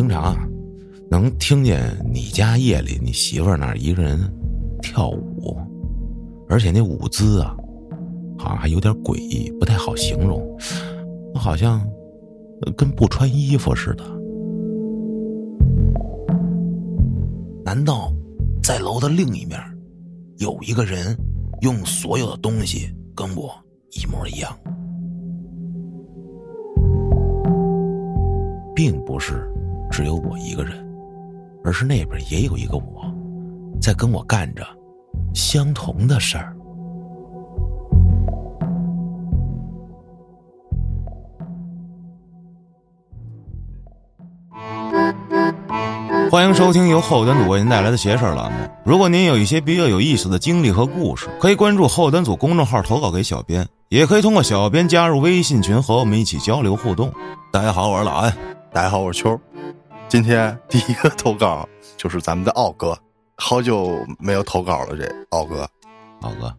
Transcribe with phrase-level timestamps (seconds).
[0.00, 0.48] 经常啊，
[1.10, 4.18] 能听见你家夜里你媳妇儿那一个人
[4.80, 5.54] 跳舞，
[6.48, 7.54] 而且那舞姿啊，
[8.38, 10.42] 好像还有点诡异，不太好形容，
[11.34, 11.86] 好像
[12.78, 14.04] 跟不穿衣服似的。
[17.62, 18.10] 难道
[18.62, 19.60] 在楼的另一面
[20.38, 21.14] 有一个人
[21.60, 23.52] 用所有的东西跟我
[23.90, 24.50] 一模一样？
[28.74, 29.46] 并不是
[30.00, 30.82] 只有我一个人，
[31.62, 33.04] 而是那边也有一个我，
[33.82, 34.66] 在跟我干着
[35.34, 36.56] 相同的事儿。
[46.30, 48.56] 欢迎收听由后端组为您带来的邪事儿栏目。
[48.86, 57.12] 如果您有一些比较有意思的经历和故事，可以关注后端组公众号投稿给小编，也可以通过小编加入微信群和我们一起交流互动。
[57.52, 58.34] 大家好，我是老安。
[58.72, 59.38] 大家好，我是秋。
[60.10, 62.98] 今天第一个投稿就是咱们的奥哥，
[63.36, 64.96] 好久没有投稿了。
[64.96, 65.70] 这奥哥，
[66.22, 66.58] 奥哥，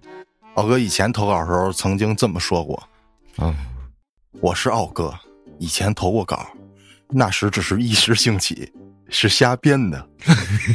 [0.53, 2.81] 奥哥以前投稿的时候曾经这么说过
[3.39, 3.53] ：“嗯，
[4.39, 5.13] 我是奥哥，
[5.59, 6.47] 以前投过稿，
[7.09, 8.71] 那时只是一时兴起，
[9.09, 10.07] 是瞎编的。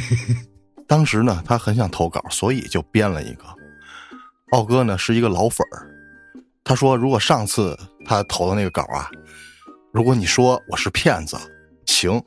[0.85, 3.43] 当时呢，他很想投稿，所以就编了一个。
[4.51, 5.89] 奥哥呢是一个老粉儿，
[6.63, 9.09] 他说如果上次他投的那个稿啊。”
[9.91, 11.35] 如果你说我是骗子，
[11.87, 12.21] 行，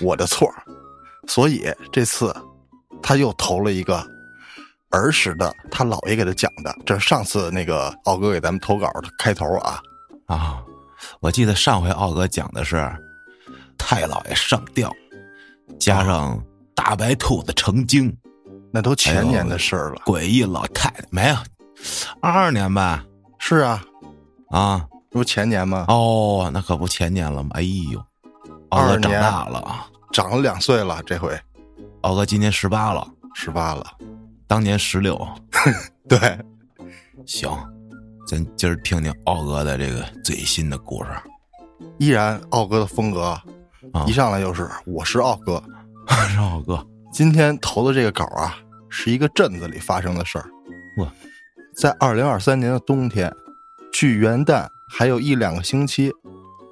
[0.00, 0.52] 我的错
[1.26, 2.34] 所以这次
[3.02, 4.04] 他又投了一个
[4.90, 9.80] 儿时的他姥爷给他讲的，这是上次那个奥哥给咱们投稿的开头啊
[10.26, 10.62] 啊！
[11.20, 12.76] 我记得上回奥哥讲的是
[13.76, 14.92] 太姥爷上吊，
[15.78, 16.42] 加上
[16.74, 18.14] 大白兔子成精，
[18.72, 20.02] 那都前年的事儿了。
[20.06, 21.36] 诡异老太太没有，
[22.20, 23.04] 二二年吧？
[23.38, 23.82] 是啊，
[24.50, 24.86] 啊。
[25.10, 25.86] 不前年吗？
[25.88, 27.48] 哦，那可不前年了吗？
[27.54, 27.98] 哎呦，
[28.70, 31.02] 奥哥长大了啊，长了两岁了。
[31.06, 31.38] 这回，
[32.02, 33.84] 奥哥今年十八了，十八了，
[34.46, 35.18] 当年十六。
[36.08, 36.18] 对，
[37.26, 37.50] 行，
[38.26, 41.10] 咱今儿听听奥哥的这个最新的故事。
[41.98, 43.40] 依然，奥哥的风格，
[44.06, 45.62] 一上来就是我是奥哥，
[46.08, 46.84] 我是奥哥。
[47.12, 48.56] 今天投的这个稿啊，
[48.88, 50.44] 是一个镇子里发生的事儿。
[50.98, 51.12] 哇，
[51.76, 53.32] 在二零二三年的冬天，
[53.92, 54.66] 距元旦。
[54.90, 56.10] 还有一两个星期，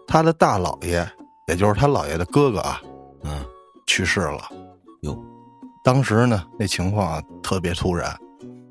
[0.08, 1.06] 他的大姥爷，
[1.46, 2.82] 也就是他姥爷的哥哥啊，
[3.22, 3.44] 嗯，
[3.86, 4.50] 去世了。
[5.02, 5.16] 哟，
[5.84, 8.16] 当时呢，那情况啊特别突然，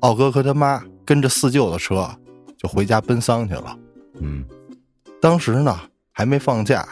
[0.00, 2.06] 奥哥和他妈跟着四舅的车
[2.58, 3.78] 就回家奔丧去了。
[4.20, 4.44] 嗯，
[5.22, 5.78] 当时呢
[6.12, 6.86] 还没放假，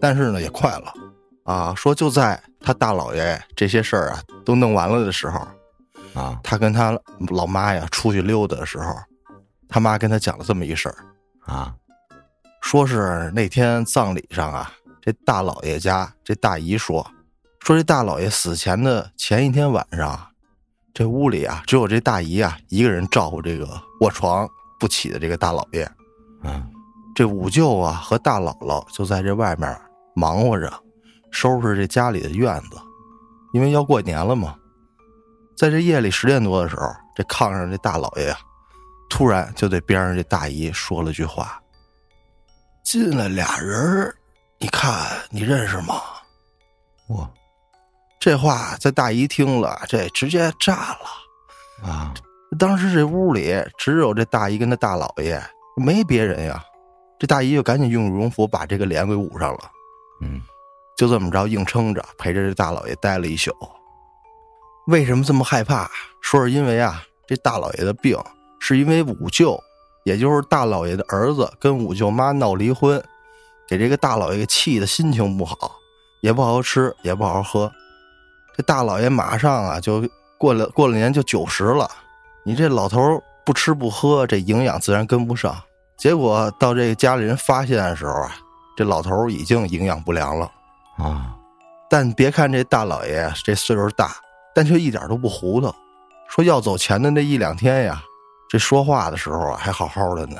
[0.00, 0.94] 但是呢也快了
[1.44, 1.74] 啊。
[1.74, 5.46] 说就在他大姥爷这些事儿啊都弄完了的时候，
[6.14, 6.98] 啊，他跟他
[7.28, 8.94] 老妈呀出去溜达的时候，
[9.68, 10.96] 他妈跟他讲了这么一事儿。
[11.44, 11.74] 啊，
[12.62, 14.72] 说是那天葬礼上啊，
[15.04, 17.04] 这大老爷家这大姨说，
[17.58, 20.28] 说这大老爷死前的前一天晚上，
[20.94, 23.68] 这屋里啊只有这大姨啊一个人照顾这个
[24.00, 24.48] 卧床
[24.78, 25.90] 不起的这个大老爷，
[26.44, 26.64] 嗯，
[27.16, 29.76] 这五舅啊和大姥姥就在这外面
[30.14, 30.72] 忙活着，
[31.32, 32.76] 收拾这家里的院子，
[33.52, 34.54] 因为要过年了嘛。
[35.56, 36.86] 在这夜里十点多的时候，
[37.16, 38.38] 这炕上这大老爷呀。
[39.10, 41.60] 突然就对边上这大姨说了句话
[42.82, 44.14] ：“进来俩人
[44.62, 46.00] 你看你认识吗？”
[47.10, 47.28] 我，
[48.20, 52.14] 这话在大姨听了，这直接炸了啊！
[52.60, 55.42] 当时这屋里只有这大姨跟他大老爷，
[55.76, 56.62] 没别人呀。
[57.18, 59.70] 这大姨就赶紧用羽绒服把这个脸给捂上了。
[60.20, 60.40] 嗯，
[60.96, 63.50] 就这么着硬撑着陪着这大老爷待了一宿。
[64.86, 65.90] 为什么这么害怕？
[66.20, 68.16] 说是因为啊，这大老爷的病。
[68.60, 69.60] 是因为五舅，
[70.04, 73.02] 也就是大老爷的儿子，跟五舅妈闹离婚，
[73.68, 75.56] 给这个大老爷气的心情不好，
[76.20, 77.70] 也不好好吃，也不好好喝。
[78.56, 80.06] 这大老爷马上啊，就
[80.38, 81.90] 过了过了年就九十了。
[82.44, 85.56] 你这老头不吃不喝，这营养自然跟不上。
[85.96, 88.34] 结果到这个家里人发现的时候啊，
[88.76, 90.50] 这老头已经营养不良了
[90.98, 91.34] 啊。
[91.88, 94.16] 但别看这大老爷这岁数大，
[94.54, 95.72] 但却一点都不糊涂。
[96.28, 98.02] 说要走前的那一两天呀。
[98.48, 100.36] 这说话的时候啊，还好好的呢，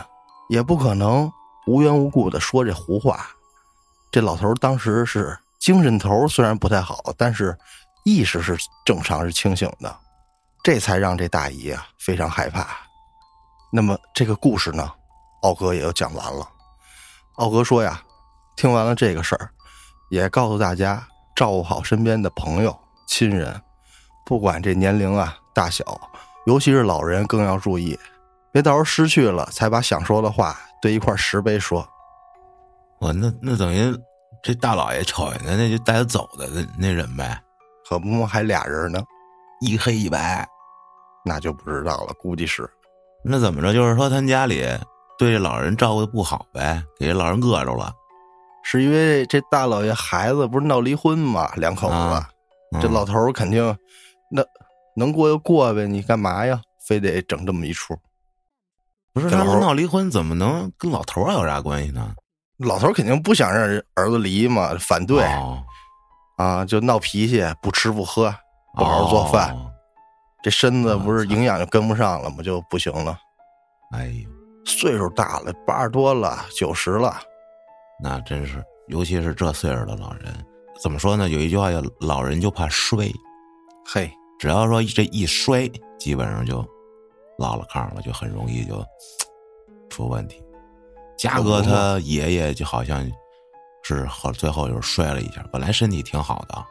[0.51, 1.31] 也不可能
[1.67, 3.27] 无缘无故的说这胡话。
[4.11, 7.57] 这老头当时是精神头虽然不太好，但是
[8.05, 9.95] 意识是正常是清醒的，
[10.63, 12.67] 这才让这大姨啊非常害怕。
[13.73, 14.93] 那么这个故事呢，
[15.43, 16.47] 奥哥也就讲完了。
[17.37, 18.03] 奥哥说呀，
[18.57, 19.51] 听完了这个事儿，
[20.11, 21.03] 也告诉大家
[21.35, 23.59] 照顾好身边的朋友、亲人，
[24.27, 25.99] 不管这年龄啊大小。
[26.45, 27.99] 尤其是老人更要注意，
[28.53, 31.89] 别到时候失去了，才把想说的话堆一块石碑说。
[32.99, 33.99] 我那那等于
[34.43, 37.41] 这大老爷瞅见的，那就带他走的那那人呗，
[37.89, 39.03] 可不嘛，还俩人呢，
[39.61, 40.47] 一黑一白，
[41.25, 42.69] 那就不知道了，估计是。
[43.25, 43.73] 那怎么着？
[43.73, 44.65] 就是说他家里
[45.17, 47.93] 对这老人照顾的不好呗，给这老人饿着了。
[48.65, 52.29] 是因为这大老爷孩子不是闹离婚嘛，两口子，啊
[52.81, 53.77] 这老头儿肯定
[54.31, 54.45] 那
[54.95, 56.61] 能过就过呗，你干嘛呀？
[56.87, 57.97] 非得整这么一出？
[59.13, 62.15] 不是这老头他们闹离婚，怎么能跟老头儿有啥关系呢？
[62.59, 65.63] 老头儿肯定不想让人儿子离嘛，反对、哦
[66.39, 68.35] 啊，就闹脾气，不吃不喝，
[68.77, 69.69] 不好好做饭，哦
[70.43, 73.17] 这身子不是营养就跟不上了吗，就不行了。
[73.93, 74.29] 哎呦，
[74.65, 77.17] 岁数大了，八十多了，九十了，
[78.03, 80.35] 那真是，尤其是这岁数的老人，
[80.83, 81.29] 怎么说呢？
[81.29, 83.07] 有一句话叫“老人就怕摔”，
[83.87, 86.67] 嘿，只要说这一摔，基本上就
[87.43, 88.85] 落了炕了，就很容易就
[89.91, 90.43] 出问题。
[91.19, 93.05] 嘉哥他爷爷就好像
[93.83, 96.65] 是后最后就是摔了一下，本来身体挺好的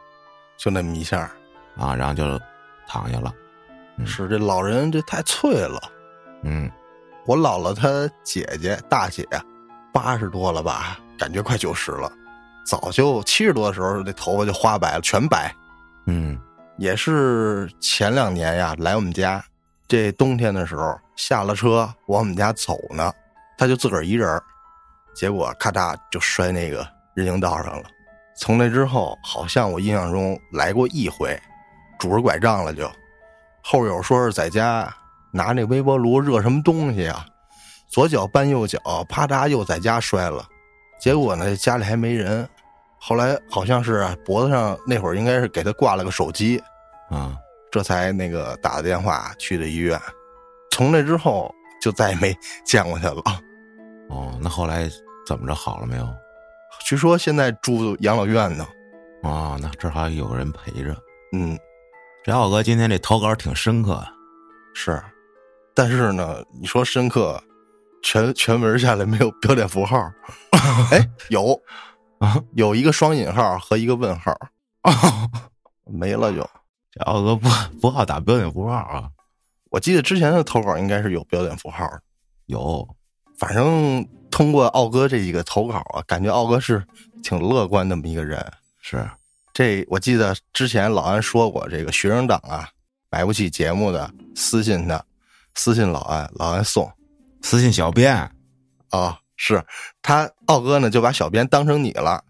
[0.56, 1.30] 就那么一下。
[1.74, 2.38] 啊，然后就
[2.86, 3.34] 躺下了。
[3.96, 5.80] 嗯是这老人这太脆了。
[6.42, 6.70] 嗯，
[7.24, 7.88] 我姥姥她
[8.22, 9.26] 姐姐大姐
[9.90, 12.12] 八十多了吧，感觉快九十了，
[12.66, 15.50] 早就七十多的时候，那头发就花白了，全白。
[16.06, 16.38] 嗯，
[16.76, 19.42] 也是前两年呀，来我们家，
[19.92, 23.12] 这冬天的时候下了车往我们家走呢，
[23.58, 24.40] 他就自个儿一人，
[25.14, 27.90] 结果咔嚓就摔那个人行道上了。
[28.34, 31.38] 从那之后，好像我印象中来过一回，
[31.98, 32.90] 拄着拐杖了就。
[33.62, 34.90] 后友说是在家
[35.30, 37.26] 拿那微波炉热什么东西啊，
[37.86, 38.80] 左脚绊右脚，
[39.10, 40.42] 啪嗒又在家摔了。
[40.98, 42.48] 结果呢，家里还没人。
[42.98, 46.58] 后来好像是脖子上那会儿应该是给他挂了个手机，
[47.10, 47.36] 啊，
[47.72, 49.98] 这才那个打的电话去的医院。
[50.70, 53.22] 从那之后就再也没见过他了。
[54.10, 54.88] 哦，那后来
[55.26, 56.06] 怎么着好了没有？
[56.84, 58.66] 据说现在住养老院呢。
[59.22, 60.96] 啊，那这还有人陪着。
[61.32, 61.58] 嗯，
[62.22, 64.04] 这浩哥今天这投稿挺深刻，
[64.74, 65.02] 是，
[65.74, 67.42] 但是呢，你说深刻，
[68.02, 69.96] 全全文下来没有标点符号。
[70.90, 71.58] 哎，有
[72.18, 74.32] 啊，有一个双引号和一个问号，
[74.82, 74.92] 哦，
[75.86, 76.46] 没了就。
[76.92, 77.48] 这奥哥不
[77.80, 79.08] 不好打标点符号啊。
[79.70, 82.02] 我记得之前的投稿应该是有标点符号的，
[82.46, 82.86] 有，
[83.38, 86.84] 反正通过奥哥这几个投稿啊，感觉奥哥是
[87.22, 88.44] 挺乐观那么一个人。
[88.82, 89.08] 是，
[89.54, 92.68] 这我记得之前老安说过，这个学生党啊，
[93.10, 95.02] 买不起节目的私信他，
[95.54, 96.90] 私信老安，老安送。
[97.40, 98.14] 私信小编
[98.90, 99.64] 啊，是。
[100.02, 102.22] 他奥哥呢就把小编当成你了，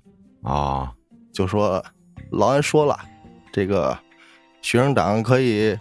[0.43, 0.93] 啊，
[1.33, 1.85] 就说
[2.31, 2.99] 老安说了，
[3.53, 3.99] 这个
[4.63, 5.77] 学生党可以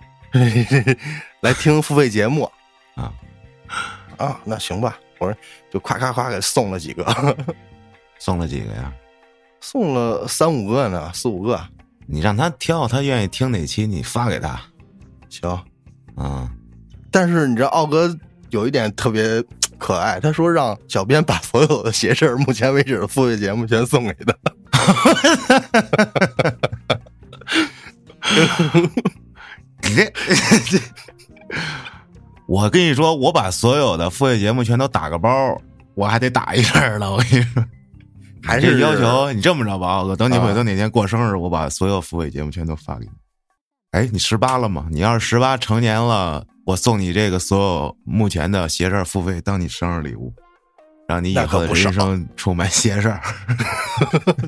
[1.41, 2.51] 来听付费节目
[2.95, 3.13] 啊
[4.17, 5.37] 啊，那行吧，我说
[5.71, 7.05] 就夸夸夸给送了几个，
[8.19, 8.91] 送了几个呀？
[9.61, 11.59] 送了三五个呢，四五个，
[12.07, 14.59] 你让他挑，他愿意听哪期，你发给他。
[15.29, 15.49] 行。
[16.15, 16.51] 啊，
[17.09, 18.13] 但是你知道奥哥
[18.49, 19.41] 有一点特别
[19.77, 24.35] 可爱，他说让小编把所有的邪事儿目前为止的付费节目全送给他。
[29.83, 30.05] 你这
[30.69, 30.79] 这，
[32.47, 35.29] 我跟你说，我把所有的付费节目全都打个包，
[35.95, 37.11] 我还得打一阵儿了。
[37.11, 37.65] 我跟你说，
[38.43, 43.11] 还是这要求，你这么着吧，奥哥，等你啊回头哪天过生日，我把所有付费节目全都发给你。
[43.91, 44.87] 哎，你十八了吗？
[44.91, 50.33] 你要是十八成年了，我送你这个所有目前的邪事儿付费当你生日礼物，
[51.07, 53.21] 让你以后的人生充满邪事儿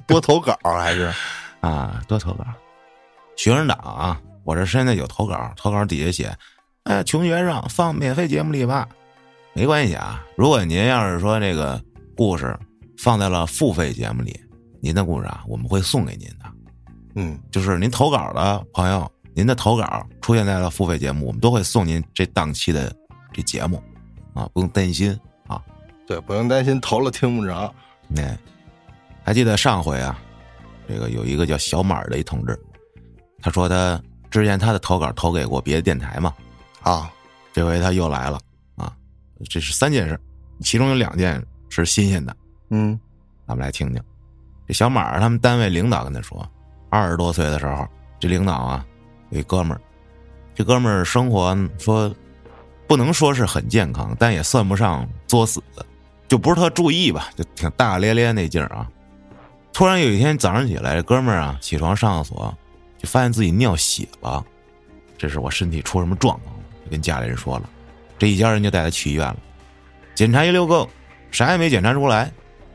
[0.07, 1.11] 多投稿还是
[1.59, 2.01] 啊！
[2.07, 2.45] 多投稿，
[3.35, 4.21] 学生党啊！
[4.43, 6.37] 我这现在有投稿，投稿底下写，
[6.83, 8.87] 哎，穷学生放免费节目里吧，
[9.53, 10.23] 没关系啊。
[10.35, 11.81] 如果您要是说这个
[12.15, 12.57] 故事
[12.97, 14.39] 放在了付费节目里，
[14.81, 16.45] 您的故事啊，我们会送给您的。
[17.15, 22.93] 嗯，就是您投稿的朋友，您的投稿出现在了付费节目，我们都会送您这档期的
[23.31, 23.81] 这节目，
[24.33, 25.61] 啊，不用担心啊。
[26.05, 27.73] 对，不用担心投了听不着。
[28.09, 28.37] 那
[29.23, 30.19] 还记得上回啊，
[30.87, 32.59] 这个有一个叫小马的一同志，
[33.43, 36.33] 他说他之前他的投稿投给过别的电台嘛，
[36.81, 37.11] 啊，
[37.51, 38.39] 这回他又来了
[38.77, 38.95] 啊，
[39.49, 40.17] 这是三件事，
[40.61, 42.35] 其中有两件是新鲜的，
[42.69, 42.97] 嗯
[43.45, 44.01] 咱们来听听。
[44.65, 46.49] 这小马他们单位领导跟他说，
[46.89, 47.85] 二十多岁的时候，
[48.17, 48.85] 这领导啊
[49.29, 49.81] 有一哥们儿，
[50.55, 52.09] 这哥们儿生活说
[52.87, 55.61] 不能说是很健康，但也算不上作死，
[56.29, 58.89] 就不是特注意吧，就挺大大咧咧那劲儿啊。
[59.73, 62.57] 突然有一天早上起来，这哥们儿啊起床上厕所，
[63.03, 64.43] 就发现自己尿血了，
[65.17, 67.69] 这是我身体出什么状况了，就跟家里人说了，
[68.17, 69.37] 这一家人就带他去医院了，
[70.15, 70.89] 检查一溜够，
[71.29, 72.31] 啥也没检查出来。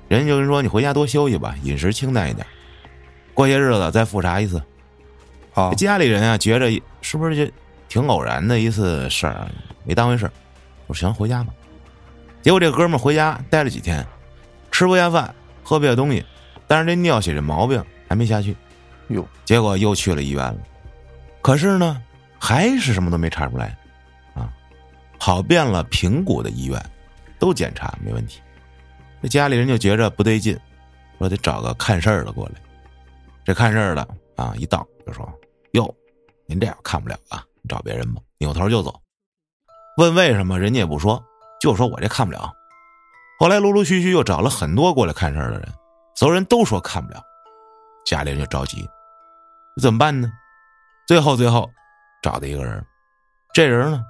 [0.07, 2.47] 人家就跟说你回家多休息吧，饮食清淡一点，
[3.35, 4.63] 过些日子再复查一次。
[5.55, 6.71] 啊，家里人啊，觉着
[7.01, 7.53] 是不是就
[7.89, 9.51] 挺偶然的一次事儿，
[9.85, 10.33] 没当回事儿。
[10.87, 11.53] 我说行，回家吧。
[12.43, 14.07] 结果这哥们儿回家待了几天，
[14.71, 16.25] 吃不下饭，喝不下东西，
[16.67, 18.55] 但是这尿血这毛病还没下去。
[19.09, 20.59] 哟，结果又去了医院了，
[21.41, 22.03] 可是呢，
[22.39, 23.77] 还是什么都没查出来，
[24.35, 24.53] 啊，
[25.19, 26.83] 跑遍了平谷的医院，
[27.39, 28.41] 都检查没问题。
[29.23, 30.59] 这家里人就觉着不对劲，
[31.19, 32.53] 说得找个看事儿的过来。
[33.45, 35.27] 这看事儿的啊，一到就说。
[35.73, 35.95] 哟，
[36.47, 38.23] 您这样看不了啊，你找别人吧。
[38.39, 38.95] 扭头就走，
[39.97, 41.23] 问为什么，人家也不说，
[41.61, 42.53] 就说我这看不了。
[43.41, 45.69] 后来陆陆续续又找了很多过来看事儿的人，
[46.15, 47.23] 所有人都说看不了，
[48.07, 48.89] 家里人就着急，
[49.81, 50.31] 怎么办呢？
[51.07, 51.71] 最后最后
[52.23, 52.85] 找到一个人，
[53.55, 54.03] 这人呢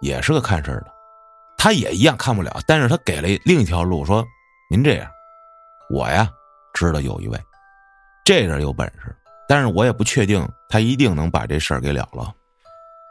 [0.00, 0.86] 也是个看事儿的，
[1.56, 4.24] 他也一样看不了，但是他给了另一条路，说
[4.70, 5.10] 您这样，
[5.90, 6.28] 我呀
[6.72, 7.38] 知道有一位，
[8.24, 9.14] 这人有本事。
[9.48, 12.32] 但是我也不确定他一定能把这事儿给了了。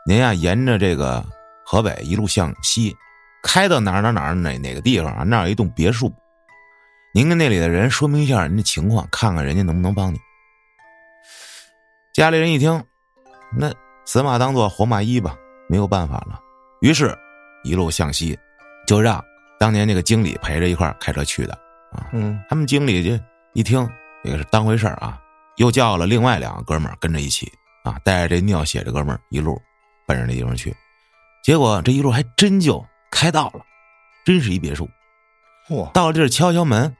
[0.05, 1.25] 您呀，沿着这个
[1.65, 2.95] 河北一路向西，
[3.43, 5.23] 开到哪哪哪哪哪个地方啊？
[5.23, 6.13] 那儿有一栋别墅。
[7.13, 10.19] 您跟那里的人说明一下您的情况，看看人家能不能帮你。
[12.17, 12.83] 家里人一听，
[13.55, 13.71] 那
[14.03, 15.37] 死马当做活马医吧，
[15.69, 16.41] 没有办法了。
[16.81, 17.15] 于是，
[17.63, 18.35] 一路向西，
[18.87, 19.23] 就让
[19.59, 21.53] 当年那个经理陪着一块开车去的
[21.91, 22.09] 啊。
[22.13, 23.87] 嗯，他们经理就一听
[24.23, 25.21] 这个是当回事啊。
[25.57, 29.55] 又叫了另外两个哥们儿跟着一起啊，带着这尿血这哥们儿一路
[30.07, 30.75] 奔着那地方去，
[31.43, 33.63] 结果这一路还真就开到了，
[34.25, 34.89] 真是一别墅。
[35.69, 35.91] 嚯！
[35.91, 36.97] 到了这儿敲敲门，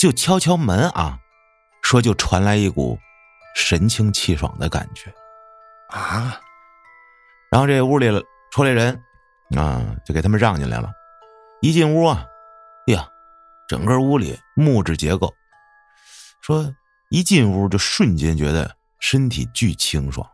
[0.00, 1.16] 就敲敲门啊，
[1.80, 2.98] 说就传来一股
[3.58, 5.12] 神清气爽的感觉
[5.90, 6.40] 啊。
[7.50, 8.08] 然后这屋里
[8.50, 8.98] 出来人
[9.56, 10.90] 啊，就给他们让进来了。
[11.60, 12.24] 一进屋啊，
[12.86, 13.06] 呀，
[13.68, 15.34] 整个屋里木质结构，
[16.40, 16.72] 说。
[17.10, 20.30] 一进屋就瞬间觉得身体巨清爽，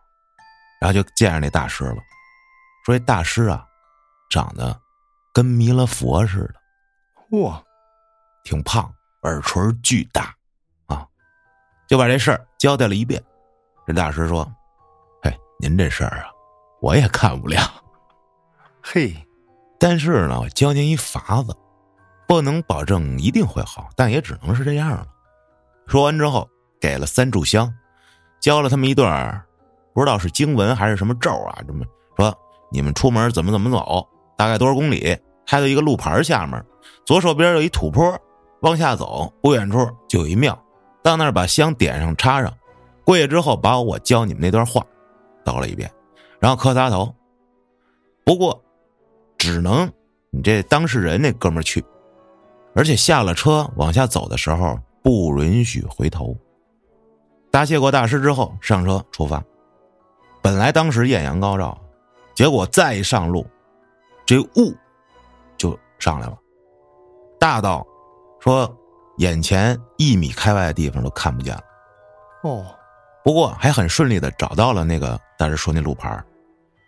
[0.81, 1.95] 然后就见着那大师了，
[2.85, 3.65] 说这大师啊，
[4.29, 4.77] 长得
[5.33, 7.63] 跟弥勒佛似的，哇，
[8.43, 10.35] 挺胖，耳垂巨大，啊，
[11.87, 13.23] 就把这事儿交代了一遍。
[13.87, 14.51] 这大师说
[15.23, 16.27] ：“嘿，您这事儿啊，
[16.81, 17.61] 我也看不了，
[18.83, 19.15] 嘿，
[19.79, 21.55] 但是呢，我教您一法子，
[22.27, 25.07] 不能保证一定会好，但也只能是这样了。”
[25.87, 26.49] 说完之后。
[26.81, 27.73] 给了三炷香，
[28.41, 29.43] 教了他们一段
[29.95, 31.59] 不知道是经文还是什么咒啊？
[31.67, 31.83] 这么
[32.15, 32.37] 说，
[32.71, 35.19] 你们出门怎么怎么走，大概多少公里？
[35.47, 36.63] 开到一个路牌下面，
[37.07, 38.21] 左手边有一土坡，
[38.61, 40.63] 往下走不远处就有一庙，
[41.05, 42.51] 到那儿把香点上插上，
[43.05, 44.85] 跪下之后把我教你们那段话
[45.45, 45.89] 叨了一遍，
[46.41, 47.15] 然后磕仨头。
[48.25, 48.59] 不过，
[49.37, 49.87] 只能
[50.31, 51.85] 你这当事人那哥们去，
[52.75, 56.35] 而且下了车往下走的时候不允许回头。
[57.51, 59.45] 答谢过大师之后，上车出发。
[60.41, 61.79] 本来当时艳阳高照，
[62.35, 63.47] 结果再一上路，
[64.25, 64.75] 这雾
[65.59, 66.39] 就上来了，
[67.39, 67.87] 大到
[68.41, 68.75] 说
[69.19, 71.63] 眼前一米开外的地方都看不见了。
[72.43, 72.75] 哦，
[73.25, 76.23] 不过还很顺利的找到了那个大师说那路牌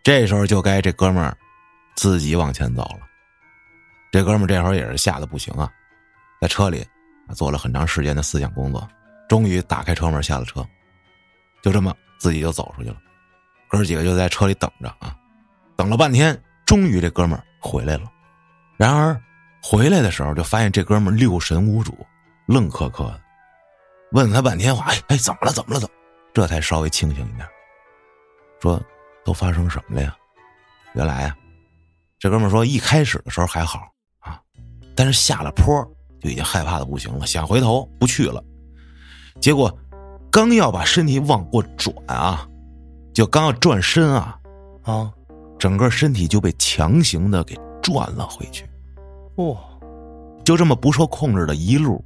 [0.05, 1.37] 这时候就该这哥们儿
[1.97, 3.01] 自己往前走了。
[4.13, 5.71] 这哥们儿这会儿也是吓得不行啊，
[6.41, 6.87] 在车里
[7.35, 8.87] 做了很长时间的思想工作。
[9.29, 10.65] 终于打开车门下了车，
[11.61, 12.97] 就这么自己就走出去了。
[13.69, 15.17] 哥几个就在车里等着啊，
[15.75, 18.05] 等了半天，终于这哥们儿回来了。
[18.77, 19.21] 然而
[19.61, 22.07] 回来的时候，就发现这哥们儿六神无主，
[22.47, 23.21] 愣磕磕的。
[24.13, 25.53] 问了他半天话，哎哎，怎么了？
[25.53, 25.81] 怎么了？
[25.81, 25.95] 怎么？
[26.33, 27.47] 这才稍微清醒一点，
[28.61, 28.81] 说
[29.25, 30.17] 都发生什么了呀？
[30.95, 31.37] 原来啊，
[32.19, 33.81] 这哥们说一开始的时候还好
[34.21, 34.41] 啊，
[34.95, 35.83] 但是下了坡
[36.21, 38.43] 就已经害怕的不行了，想回头不去了。
[39.41, 39.77] 结果，
[40.31, 42.49] 刚要把身体往过转啊，
[43.13, 44.39] 就刚要转身啊，
[44.85, 45.13] 啊，
[45.59, 48.69] 整个身体就被强行的给转了回去。
[49.37, 49.59] 哇，
[50.45, 52.03] 就这么不受控制的一路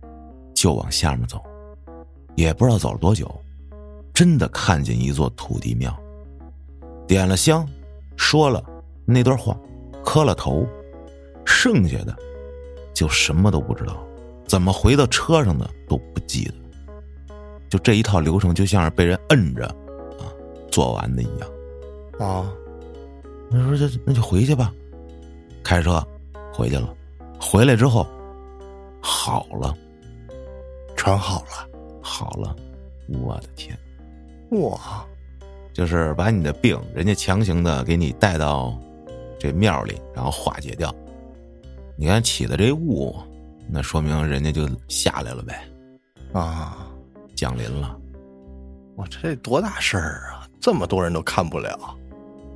[0.61, 1.43] 就往下面走，
[2.37, 3.27] 也不知道走了多久，
[4.13, 5.99] 真的看见一座土地庙，
[7.09, 7.67] 点了香，
[8.15, 8.63] 说了
[9.07, 9.59] 那段话，
[10.05, 10.67] 磕了头，
[11.47, 12.15] 剩下的
[12.93, 14.07] 就什么都不知道，
[14.45, 16.53] 怎么回到车上的都不记得。
[17.71, 20.29] 就这一套流程，就像是被人摁着，啊，
[20.71, 21.49] 做完的一样，
[22.19, 22.53] 啊，
[23.51, 24.71] 那说就那就回去吧，
[25.65, 26.07] 开车
[26.53, 26.95] 回去了，
[27.41, 28.07] 回来之后
[29.01, 29.75] 好了，
[31.03, 31.67] 全好了，
[32.03, 32.55] 好了，
[33.09, 33.75] 我的天，
[34.51, 35.03] 哇，
[35.73, 38.79] 就是把你的病，人家强行的给你带到
[39.39, 40.95] 这庙里，然后化解掉。
[41.97, 43.17] 你看起的这雾，
[43.67, 45.67] 那说明人家就下来了呗，
[46.35, 46.87] 啊，
[47.35, 47.99] 降临了。
[48.95, 50.47] 我这多大事儿啊！
[50.61, 51.97] 这么多人都看不了。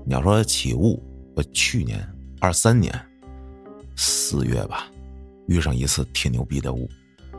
[0.05, 1.03] 你要说起雾，
[1.35, 2.07] 我去年
[2.41, 2.95] 二三年
[3.97, 4.87] 四月吧，
[5.47, 6.87] 遇上一次挺牛逼的雾。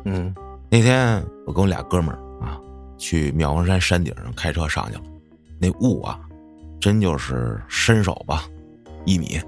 [0.05, 0.33] 嗯
[0.75, 2.59] 那天我跟我俩哥们儿啊，
[2.97, 5.03] 去妙峰山山顶上开车上去了，
[5.57, 6.19] 那雾啊，
[6.81, 8.43] 真就是伸手吧，
[9.05, 9.39] 一米。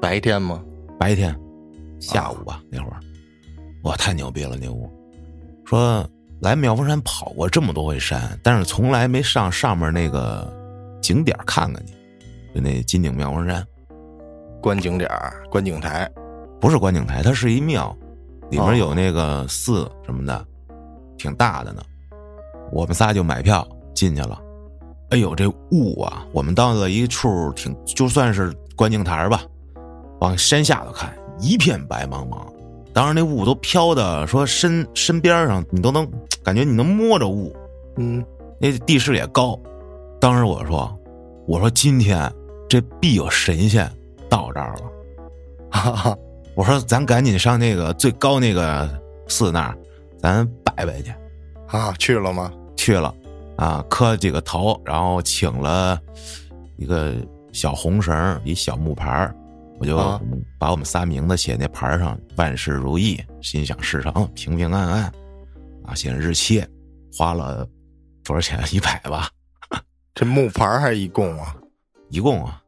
[0.00, 0.64] 白天吗？
[0.98, 1.38] 白天，
[2.00, 2.96] 下午吧、那会儿，
[3.82, 4.90] 哇，太牛逼了那雾。
[5.66, 6.02] 说
[6.40, 10.50] 来妙峰山跑过这么多回山，但是从来没上上面那个
[11.02, 11.92] 景点看看去，
[12.54, 13.62] 就那金顶妙峰山，
[14.62, 16.10] 观景点儿、观景台。
[16.58, 17.94] 不是观景台，它是一庙，
[18.50, 20.46] 里面有那个寺什么的，
[21.20, 21.82] 挺大的呢。
[22.72, 24.40] 我们仨就买票进去了。
[25.10, 26.24] 哎呦，这雾啊！
[26.32, 29.42] 我们到了一处挺就算是观景台吧，
[30.20, 32.46] 往山下头看，一片白茫茫。
[32.92, 36.08] 当时那雾都飘的，说身身边上你都能
[36.44, 37.52] 感觉你能摸着雾，
[37.96, 38.24] 嗯，
[38.60, 39.58] 那地势也高。
[40.20, 40.96] 当时我说，
[41.46, 42.32] 我说今天
[42.68, 43.90] 这必有神仙
[44.28, 44.82] 到这儿了。
[45.72, 46.16] 哈哈，
[46.54, 48.88] 我说咱赶紧上那个最高那个
[49.26, 49.76] 寺那儿，
[50.20, 50.48] 咱
[50.84, 51.12] 拜拜去。
[51.68, 52.52] 啊，去了吗？
[52.76, 53.14] 去了，
[53.56, 56.00] 啊，磕几个头，然后请了
[56.76, 57.14] 一个
[57.52, 59.34] 小红绳，一小木牌儿
[59.78, 60.20] 我就啊
[60.58, 65.12] 把我们仨名字写那牌上，万事如意，心想事成，平平安安，
[65.84, 66.64] 啊，写日期，
[67.16, 67.66] 花了
[68.24, 68.62] 多少钱？
[68.74, 69.28] 一百吧，
[70.14, 71.54] 这木牌儿还一共啊？
[72.08, 72.62] 一共啊，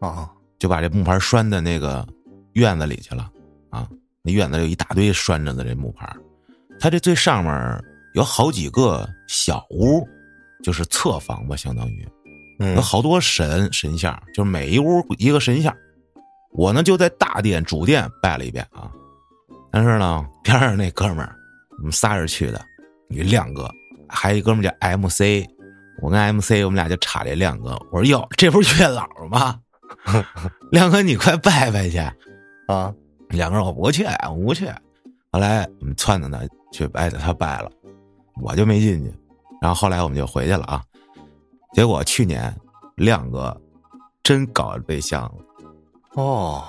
[0.00, 2.06] 啊，就把这木牌拴在那个
[2.54, 3.30] 院子里去了
[3.68, 3.88] 啊。
[4.22, 6.16] 那院子有一大堆拴着的这木牌儿，
[6.80, 7.84] 它这最上面
[8.14, 10.08] 有好几个小屋，
[10.62, 12.08] 就是侧房吧，相当于
[12.58, 15.76] 嗯有好多神神像，就是每一屋一个神像。
[16.52, 18.90] 我呢就在大殿主殿拜了一遍啊，
[19.70, 21.36] 但是呢边上那哥们儿，
[21.78, 22.60] 我们仨人去的，
[23.08, 23.70] 你亮哥，
[24.08, 25.46] 还有一哥们叫 MC，
[26.02, 29.60] 我跟 MC 我们俩就插这亮哥，我说哟，这不是月老吗？
[30.72, 31.98] 亮哥，你快拜拜去。
[32.66, 32.92] 啊，
[33.28, 34.68] 两个人我不去，我不去。
[35.32, 36.40] 后来我们撺掇他
[36.72, 37.70] 去拜的，他拜了，
[38.42, 39.12] 我就没进去。
[39.62, 40.82] 然后后来我们就回去了啊。
[41.72, 42.54] 结果去年
[42.96, 43.56] 亮哥
[44.22, 45.36] 真搞对象了，
[46.14, 46.64] 哦，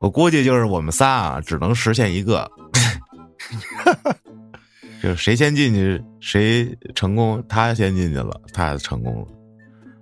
[0.00, 2.50] 我估计就是我们仨啊，只能实现一个，
[5.00, 9.28] 就是谁先进去谁成功，他先进去了，他成功了，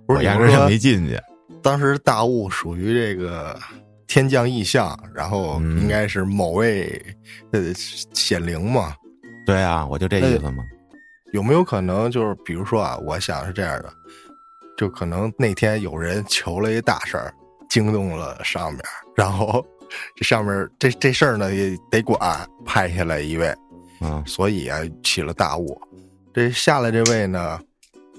[0.07, 1.19] 不是我压根就没进去。
[1.61, 3.59] 当时大雾属于这个
[4.07, 7.01] 天降异象，然后嗯应该是某位
[7.51, 8.95] 呃显灵嘛？
[9.45, 10.63] 对啊，我就这意思嘛。
[11.33, 13.93] 有没有可能就是比如说啊，我想是这样的，
[14.77, 17.33] 就可能那天有人求了一大事儿，
[17.69, 18.81] 惊动了上面，
[19.15, 19.65] 然后
[20.15, 22.17] 这上面这这事儿呢也得管，
[22.65, 23.53] 派下来一位，
[24.01, 25.79] 嗯所以啊起了大雾。
[26.33, 27.59] 这下来这位呢，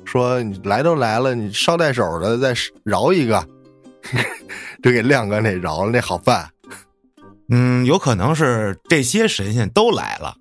[0.05, 3.47] 说你来都来了，你捎带手的再饶一个，
[4.87, 6.49] 就给亮哥那饶了，那好饭。
[7.51, 10.37] 嗯，有可能是这些神仙都来了。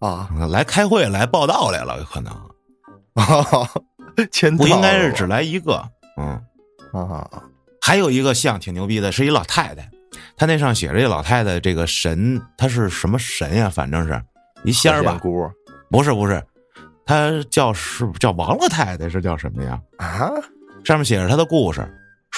[0.00, 0.28] 啊。
[0.30, 2.30] 嗯来开会来报道来了，有可能。
[4.30, 5.82] 签不应该是只来一个，
[6.18, 6.38] 嗯，
[6.92, 7.30] 啊
[7.80, 9.88] 还有一个像挺牛逼的，是一老太太，
[10.36, 13.70] 她那上写着这老太太这个神，她是什么神呀？
[13.70, 14.22] 反正是
[14.64, 15.50] 一仙儿吧，姑。
[15.90, 16.44] 不是不是，
[17.06, 19.80] 她叫是叫王老太太，是叫什么呀？
[19.96, 20.30] 啊？
[20.84, 21.88] 上面写着她的故事，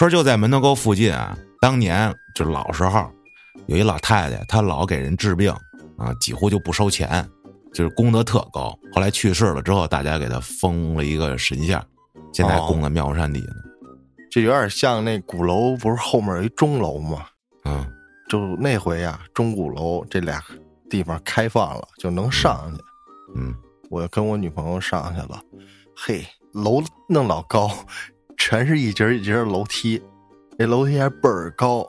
[0.00, 3.06] 说就在门头沟附近啊，当年就老时候
[3.66, 5.52] 有一老太太，她老给人治病
[5.98, 7.28] 啊，几乎就不收钱，
[7.74, 8.74] 就是功德特高。
[8.94, 11.86] 后来去世了之后，大家给她封了一个神像，
[12.32, 13.56] 现在哦供在妙山底呢。
[14.30, 17.26] 这有点像那鼓楼，不是后面有一钟楼吗？
[17.66, 17.86] 嗯
[18.30, 20.42] 就那回呀、钟鼓楼这俩
[20.88, 22.82] 地方开放了，就能上去。
[23.36, 23.54] 嗯，
[23.90, 25.38] 我跟我女朋友上去了，
[25.94, 27.70] 嘿，楼弄老高，
[28.40, 30.02] 全是一节一节的楼梯，
[30.58, 31.86] 那楼梯还倍儿高。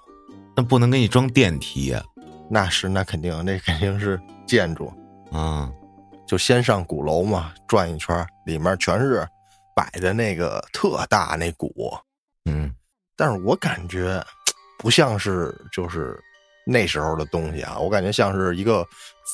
[0.53, 2.03] 那不能给你装电梯呀、
[2.49, 4.93] 那是那肯定，那肯定是建筑。
[5.31, 5.71] 啊。
[6.27, 9.25] 就先上鼓楼嘛，转一圈，里面全是
[9.75, 11.73] 摆的那个特大那鼓，
[12.45, 12.73] 嗯
[13.17, 14.21] 但是我感觉
[14.77, 16.17] 不像是就是
[16.65, 18.85] 那时候的东西啊，我感觉像是一个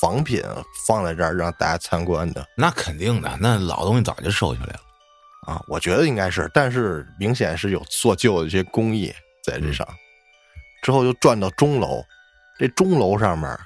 [0.01, 0.41] 仿品
[0.87, 4.79] 放在这儿让大家参观的那肯定的，那老东西早就收起来了。
[5.47, 9.13] 啊，我觉得应该是，但是明显是有做旧的一些工艺
[9.45, 9.87] 在这上。
[10.83, 12.03] 之后就转到钟楼，
[12.59, 13.57] 这钟楼上面，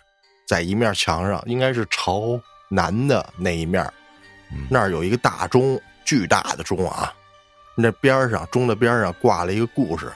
[0.48, 2.40] 在一面墙上应该是朝
[2.70, 3.84] 南的那一面，
[4.52, 7.12] 嗯那儿有一个大钟，巨大的钟啊。
[7.76, 10.12] 那边儿上钟的边上挂了一个故事，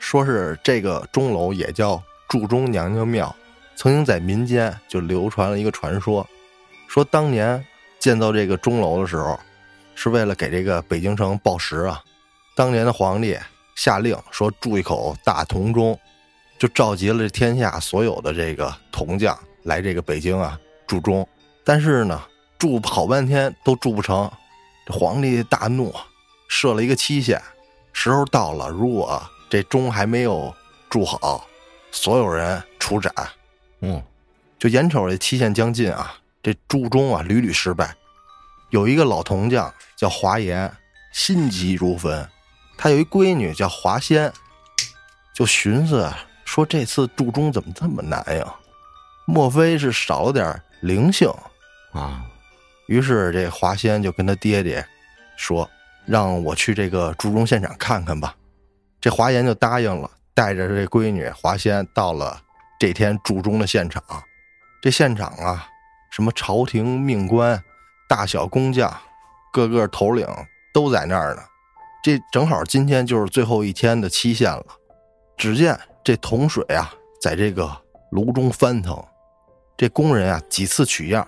[0.00, 3.34] 说是这个钟楼也叫祝中娘娘庙，
[3.76, 6.26] 曾经在民间就流传了一个传说，
[6.88, 7.64] 说当年
[8.00, 9.38] 建造这个钟楼的时候，
[10.00, 12.00] 是为了给这个北京城报时啊。
[12.54, 13.36] 当年的皇帝
[13.74, 15.98] 下令说铸一口大铜钟，
[16.56, 20.56] 就召集了天下所有的这个铜匠来这个北京啊
[20.86, 21.26] 铸钟。
[21.64, 22.22] 但是呢，
[22.60, 24.30] 铸好半天都铸不成，
[24.86, 25.92] 这皇帝大怒，
[26.46, 27.42] 设了一个期限，
[27.92, 30.54] 时候到了，如果这钟还没有
[30.88, 31.44] 铸好，
[31.90, 33.12] 所有人处斩。
[33.80, 34.00] 嗯，
[34.60, 37.92] 就眼瞅着期限将近啊，这铸钟啊屡屡失败。
[38.70, 40.72] 有一个老铜匠叫华严，
[41.12, 42.26] 心急如焚。
[42.76, 44.32] 他有一闺女叫华仙，
[45.34, 46.08] 就寻思
[46.44, 48.54] 说这次铸钟怎么这么难呀？
[49.26, 51.28] 莫非是少了点灵性
[51.92, 52.24] 啊？
[52.86, 54.86] 于是这华仙就跟他爹爹
[55.36, 55.68] 说
[56.06, 58.34] ：“让我去这个铸钟现场看看吧。”
[59.00, 62.40] 这华严就答应了，带着这闺女华仙到了
[62.78, 64.02] 这天铸钟的现场。
[64.80, 65.68] 这现场啊，
[66.10, 67.62] 什么朝廷命官、
[68.08, 68.96] 大小工匠、
[69.52, 70.26] 各个头领
[70.72, 71.42] 都在那儿呢。
[72.02, 74.64] 这正好今天就是最后一天的期限了。
[75.36, 77.70] 只见这桶水啊，在这个
[78.10, 79.02] 炉中翻腾。
[79.76, 81.26] 这工人啊，几次取样，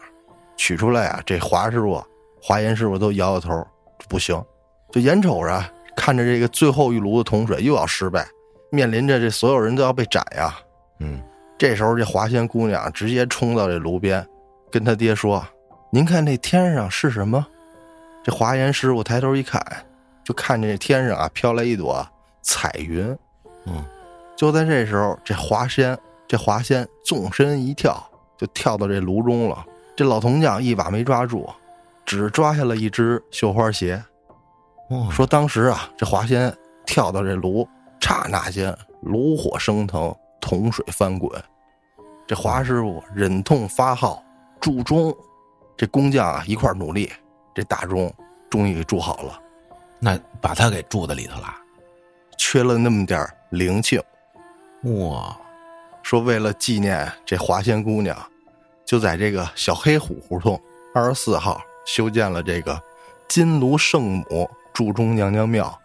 [0.56, 2.02] 取出来啊，这华师傅、
[2.42, 3.64] 华严师傅都摇摇头，
[4.08, 4.42] 不行。
[4.90, 5.64] 就眼瞅着
[5.96, 8.26] 看着这个最后一炉的桶水又要失败，
[8.70, 10.58] 面临着这所有人都要被斩呀。
[10.98, 11.22] 嗯，
[11.56, 14.26] 这时候这华仙姑娘直接冲到这炉边，
[14.70, 15.46] 跟他爹说
[15.92, 17.46] ：“您看那天上是什么？”
[18.22, 19.60] 这华严师傅抬头一看。
[20.22, 22.06] 就看见这天上啊飘来一朵
[22.40, 23.04] 彩云，
[23.64, 23.82] 嗯，
[24.36, 28.00] 就在这时候，这华仙这华仙纵身一跳，
[28.36, 29.66] 就跳到这炉中了。
[29.96, 31.48] 这老铜匠一把没抓住，
[32.04, 34.00] 只抓下了一只绣花鞋。
[35.10, 36.54] 说当时啊，这华仙
[36.86, 37.66] 跳到这炉，
[37.98, 41.42] 刹那间炉火升腾，铜水翻滚。
[42.28, 44.22] 这华师傅忍痛发号
[44.60, 45.12] 铸钟，
[45.76, 47.10] 这工匠啊一块努力，
[47.54, 48.12] 这大钟
[48.48, 49.40] 终于给铸好了。
[49.98, 51.54] 那把他给铸在里头了，
[52.38, 54.02] 缺了那么点灵性。
[54.82, 55.36] 哇！
[56.02, 58.16] 说为了纪念这华仙姑娘，
[58.86, 60.58] 就在这个小黑虎胡同
[60.94, 62.82] 二十四号修建了这个
[63.28, 65.78] 金炉圣母铸钟娘娘庙。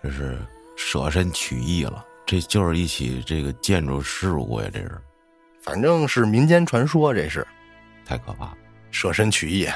[0.00, 0.38] 这是
[0.76, 4.70] 舍身取义了，这就是一起这个建筑事故呀！
[4.72, 5.02] 这是，
[5.60, 7.44] 反正是民间传说，这是
[8.04, 8.58] 太可怕了，
[8.92, 9.68] 舍身取义，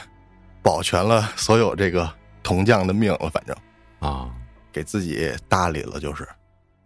[0.62, 2.10] 保全了所有这个
[2.42, 3.30] 铜匠的命了。
[3.30, 3.56] 反正。
[3.98, 4.30] 啊，
[4.72, 6.26] 给自己搭理了，就是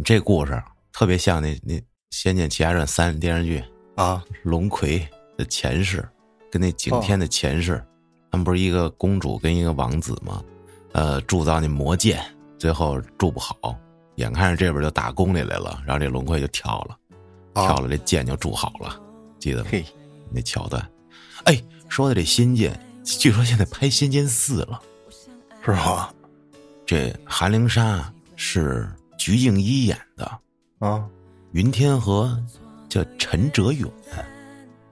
[0.05, 0.61] 这故事
[0.93, 1.75] 特别像那那
[2.11, 3.63] 《仙剑奇侠传三》电视剧
[3.95, 5.07] 啊，龙葵
[5.39, 6.05] 的前世
[6.51, 7.81] 跟那景天的前世，
[8.33, 10.43] 他们不是一个公主跟一个王子吗？
[10.93, 12.21] 呃，铸造那魔剑，
[12.59, 13.79] 最后铸不好，
[14.17, 16.97] 眼看着这边就打宫里来了，然后这龙葵就跳了，
[17.55, 19.01] 跳了，这剑就铸好了，
[19.39, 19.71] 记得吗？
[20.33, 20.85] 那桥段。
[21.45, 24.81] 哎，说的这新剑，据说现在拍《仙剑四》了，
[25.65, 26.13] 是吧？
[26.87, 28.89] 这韩灵莎是
[29.19, 30.25] 鞠婧祎演的
[30.79, 31.05] 啊，
[31.53, 32.39] 云天河
[32.89, 33.87] 叫陈哲远，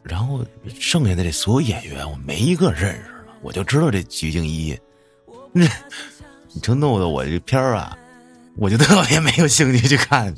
[0.02, 0.44] 然后
[0.78, 4.78] 剩下的这所有演员我没一个认识的，我就知道这鞠婧祎，
[5.52, 5.66] 那
[6.52, 7.96] 你就弄得我这片儿啊，
[8.56, 10.34] 我就特别没有兴趣去看，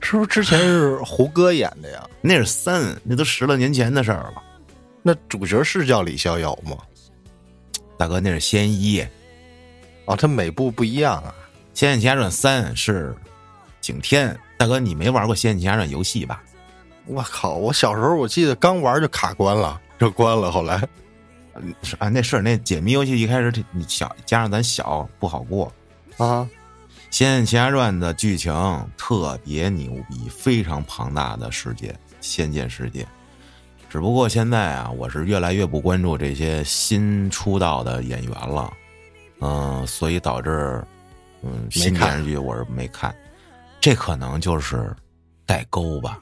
[0.00, 2.08] 是不是之前是胡歌演的呀？
[2.20, 4.42] 那是三，那都十来年前的事儿了。
[5.02, 6.76] 那主角是叫李逍遥吗？
[7.98, 9.04] 大哥，那是仙一。
[10.06, 11.34] 哦，它每部不一样啊，
[11.78, 13.14] 《仙剑奇侠传三》是
[13.80, 16.42] 景天大哥，你没玩过《仙剑奇侠传》游戏吧？
[17.04, 17.54] 我靠！
[17.54, 20.52] 我小时候我记得刚玩就卡关了，就关了。
[20.52, 20.78] 后来，
[21.82, 25.72] 是啊，那是那解谜游戏，一开始你小加上咱小不好过
[26.18, 26.42] 啊。
[27.10, 28.52] 《仙剑奇侠传》的剧情
[28.96, 33.06] 特别牛逼，非常庞大的世界，仙剑世界。
[33.88, 38.72] 只不过现在啊，我是越来越不关注这些新出道的演员了。
[39.40, 40.84] 嗯，所以导致，
[41.42, 43.14] 嗯，新电视剧我是没看，
[43.80, 44.94] 这可能就是
[45.46, 46.20] 代沟吧，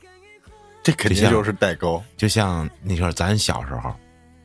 [0.83, 2.02] 这肯定就是代沟。
[2.16, 3.92] 就像那时候咱小时候，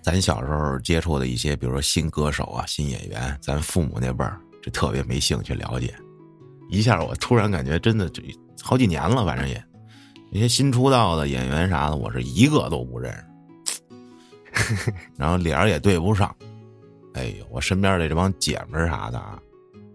[0.01, 5.93] 咱小时候接触的一些，比如说新歌手啊、新演员，咱父母那辈儿就特别没兴趣了解。
[6.69, 8.23] 一下我突然感觉，真的这
[8.63, 9.61] 好几年了，反正也
[10.33, 13.13] 那些新出道的演员啥的，我是一个都不认
[14.55, 16.33] 识， 然后脸儿也对不上。
[17.13, 19.37] 哎呦，我身边的这帮姐们儿啥的啊，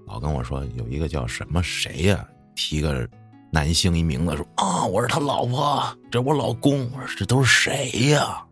[0.06, 3.08] 老跟我说有一个叫什么谁呀，提个
[3.50, 6.90] 男星一名字说啊，我是他老婆，这我老公。
[6.92, 8.44] 我说这都是谁呀？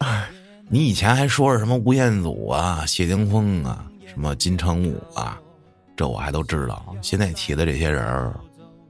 [0.68, 5.40] 你以前还说是什么吴彦祖啊、谢霆锋啊、什么金城武啊，
[5.96, 6.94] 这我还都知道。
[7.00, 8.38] 现在提的这些人儿，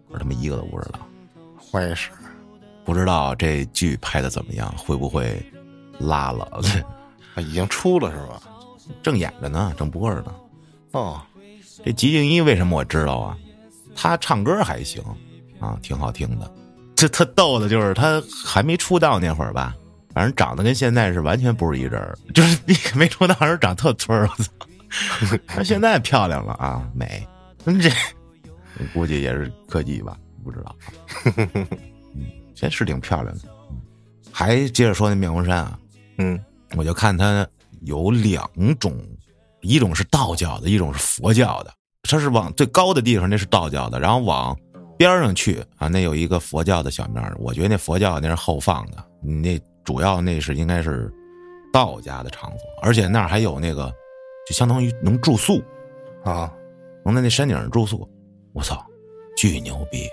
[0.08, 0.98] 我他妈一个都不知道。
[1.70, 2.10] 坏事，
[2.84, 5.42] 不知道这剧拍的怎么样，会不会
[5.98, 6.44] 拉了？
[7.34, 8.40] 啊已经出了是吧？
[9.02, 10.34] 正演着呢，正播着呢。
[10.92, 11.20] 哦，
[11.84, 13.36] 这吉静一为什么我知道啊？
[13.96, 15.02] 他唱歌还行
[15.60, 16.50] 啊，挺好听的。
[16.94, 19.74] 这特逗的就是他还没出道那会儿吧，
[20.14, 24.52] 反正长得跟现在是完全不是一人儿就是 你没出道时候长特村儿，我操！
[25.46, 27.26] 他现在漂亮了啊，美。
[27.64, 27.90] 嗯这
[28.92, 30.76] 估计也是科技吧，不知道。
[32.54, 33.42] 嗯，现在是挺漂亮的。
[33.44, 33.80] 嗯
[34.36, 35.78] 还接着说那面红山啊，
[36.18, 36.42] 嗯
[36.76, 37.46] 我就看它
[37.82, 38.92] 有两种，
[39.60, 41.72] 一种是道教的，一种是佛教的。
[42.02, 44.56] 它是往最高的地方那是道教的，然后往
[44.98, 47.22] 边上去啊，那有一个佛教的小庙。
[47.38, 51.08] 我觉得那佛教那是后放的，那主要那是应该是
[51.72, 53.86] 道家的场所，而且那儿还有那个，
[54.48, 55.62] 就相当于能住宿，
[56.24, 56.52] 啊，
[57.04, 58.08] 能在那山顶上住宿。
[58.52, 58.84] 我操，
[59.36, 60.08] 巨牛逼！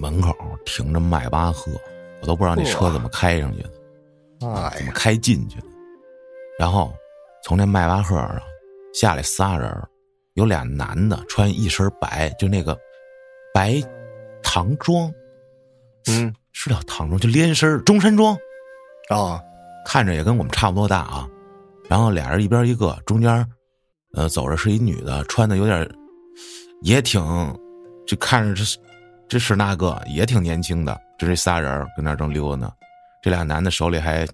[0.00, 1.72] 门口停着迈巴赫，
[2.20, 4.46] 我都不知道那车怎么开上去的。
[4.46, 5.66] 啊，怎么开进去的？
[6.58, 6.92] 然后
[7.42, 8.42] 从那迈巴赫上
[8.92, 9.70] 下来仨人，
[10.34, 12.76] 有俩男的穿一身白，就那个
[13.54, 13.82] 白
[14.42, 15.12] 唐装，
[16.08, 18.36] 嗯是叫唐装，就连身中山装，
[19.08, 19.40] 啊，
[19.86, 21.28] 看着也跟我们差不多大啊。
[21.88, 23.46] 然后俩人一边一个，中间
[24.14, 25.88] 呃走着是一女的，穿的有点
[26.82, 27.22] 也挺，
[28.06, 28.78] 就看着这是
[29.28, 32.72] 这是那个也挺年轻的，就这仨人儿跟那儿正溜达呢。
[33.22, 34.26] 这俩男的手里还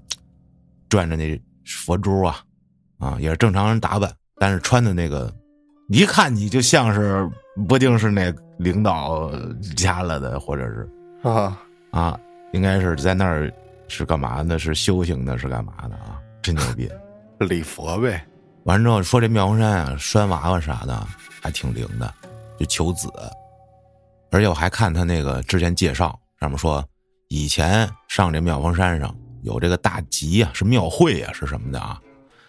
[0.88, 2.44] 转着那佛珠啊，
[2.98, 5.32] 啊，也是正常人打扮，但是穿的那个，
[5.88, 7.26] 一看你就像是
[7.66, 9.30] 不定是那领导
[9.76, 10.88] 家了的，或者是
[11.22, 11.58] 啊，
[11.90, 12.20] 啊，
[12.52, 13.50] 应该是在那儿
[13.88, 14.58] 是干嘛的？
[14.58, 16.20] 是修行的，是干嘛的啊？
[16.42, 16.90] 真牛逼！
[17.46, 18.22] 礼佛呗。
[18.64, 21.06] 完之后说这妙峰山啊，拴娃娃啥的
[21.40, 22.12] 还挺灵的，
[22.58, 23.08] 就求子。
[24.32, 26.84] 而且我还看他那个之前介绍上面说，
[27.28, 32.00] 以前上这妙峰山上有这个大集啊，是庙会啊，是什么的啊？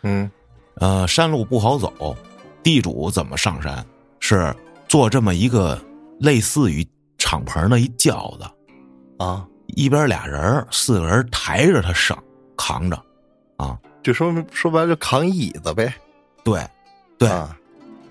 [0.01, 0.31] 嗯
[0.77, 2.17] 呃，山路不好走，
[2.63, 3.85] 地主怎么上山？
[4.19, 4.55] 是
[4.87, 5.79] 坐这么一个
[6.19, 12.17] 类似于敞篷的一轿子，啊，一边俩人，四个人抬着他上，
[12.55, 12.95] 扛着，
[13.57, 15.93] 啊，就说说白了就扛椅子呗。
[16.43, 16.65] 对，
[17.17, 17.55] 对，啊，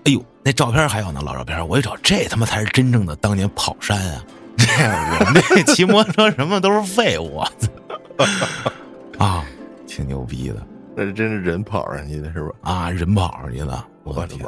[0.05, 4.23] 哎呦，那照片还有呢，老照片，我一找，这他妈才是真正的当年跑山啊！
[4.57, 7.51] 这我们这 骑摩托车什么都是废物啊！
[9.17, 9.45] 啊，
[9.87, 12.55] 挺牛逼的那真是人跑上去的是吧？
[12.61, 14.47] 啊，人跑上去的，我我的天！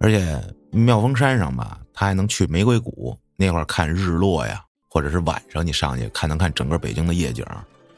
[0.00, 7.44] 而且妙峰山上吧，他还能去玫瑰谷那块儿看日落呀，或者是晚上你上去看能看整个北京的夜景，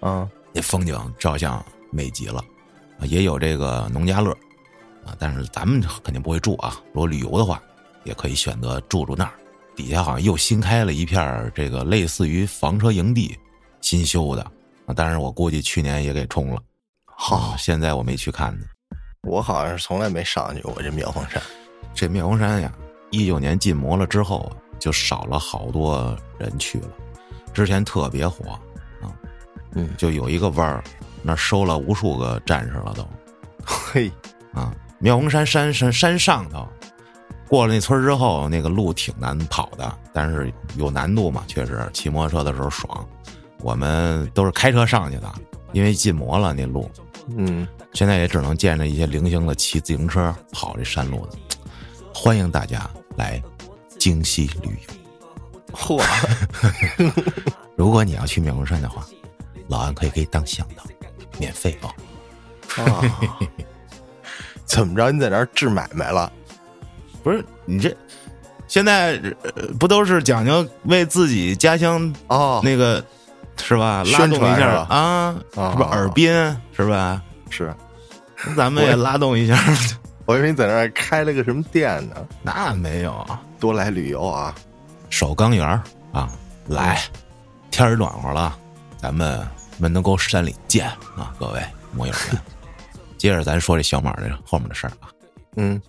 [0.00, 2.42] 啊，那风景照相美极了。
[2.98, 4.36] 啊，也有这个农家乐
[5.08, 6.76] 啊，但是咱们肯定不会住啊。
[6.92, 7.62] 如果旅游的话，
[8.04, 9.32] 也可以选择住住那儿。
[9.74, 13.38] 底下好像又新开了一片儿这个类似于房车营地，
[13.80, 14.42] 新修的
[14.86, 14.92] 啊。
[14.94, 16.60] 但是我估计去年也给冲了。
[17.06, 18.66] 好啊，现在我没去看呢。
[19.22, 21.40] 我好像是从来没上去过这妙峰山。
[21.94, 22.72] 这妙峰山呀，
[23.10, 26.88] 一九年禁摩了之后啊，就少了好多人去了。
[27.54, 28.50] 之前特别火
[29.00, 29.14] 啊，
[29.72, 30.84] 嗯，就有一个弯儿，
[31.22, 33.08] 那收了无数个战士了都
[33.64, 34.10] 嘿，
[34.52, 34.74] 啊。
[34.98, 36.66] 妙峰山山山山上头，
[37.48, 43.08] 过了那村儿之后，那个路挺难跑的，但是有难度嘛，确实骑摩托车的时候爽。
[43.60, 45.32] 我们都是开车上去的，
[45.72, 46.90] 因为禁摩了那路，
[47.36, 51.32] 嗯，现在也只能见着一些零星的骑自行车跑这山路的。
[52.14, 53.42] 欢迎大家来
[53.98, 54.94] 京西旅游。
[55.74, 56.02] 嚯，
[57.76, 59.06] 如果你要去妙峰山的话，
[59.68, 60.82] 老安可以给你当向导，
[61.38, 61.88] 免费哦。
[62.84, 63.02] 啊，
[64.68, 65.10] 怎么着？
[65.10, 66.30] 你在那儿治买卖了？
[67.24, 67.94] 不是你这，
[68.68, 73.04] 现在呃不都是讲究为自己家乡哦，那个
[73.56, 74.04] 是吧？
[74.04, 77.20] 拉宣动一下吧啊，啊是不是耳边是吧？
[77.50, 77.74] 是
[78.56, 79.58] 咱们也拉动一下。
[80.26, 82.16] 我以为你在那儿开了个什么店呢。
[82.42, 83.26] 那没有，
[83.58, 84.54] 多来旅游啊！
[85.10, 85.66] 首钢园
[86.12, 86.30] 啊，
[86.68, 87.02] 来，
[87.70, 88.54] 天儿暖和了，
[88.98, 89.40] 咱们
[89.78, 92.40] 门头沟山里见啊，各位摩友们。
[93.18, 95.10] 接着咱说这小马这后面的事儿啊，
[95.56, 95.80] 嗯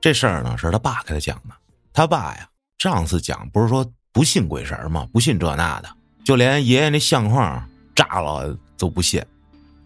[0.00, 1.54] 这事儿呢是他爸给他讲的。
[1.92, 5.08] 他爸呀，上次讲不是说不信鬼神吗？
[5.12, 5.88] 不信这那的，
[6.24, 9.24] 就连爷爷那相框炸了都不信。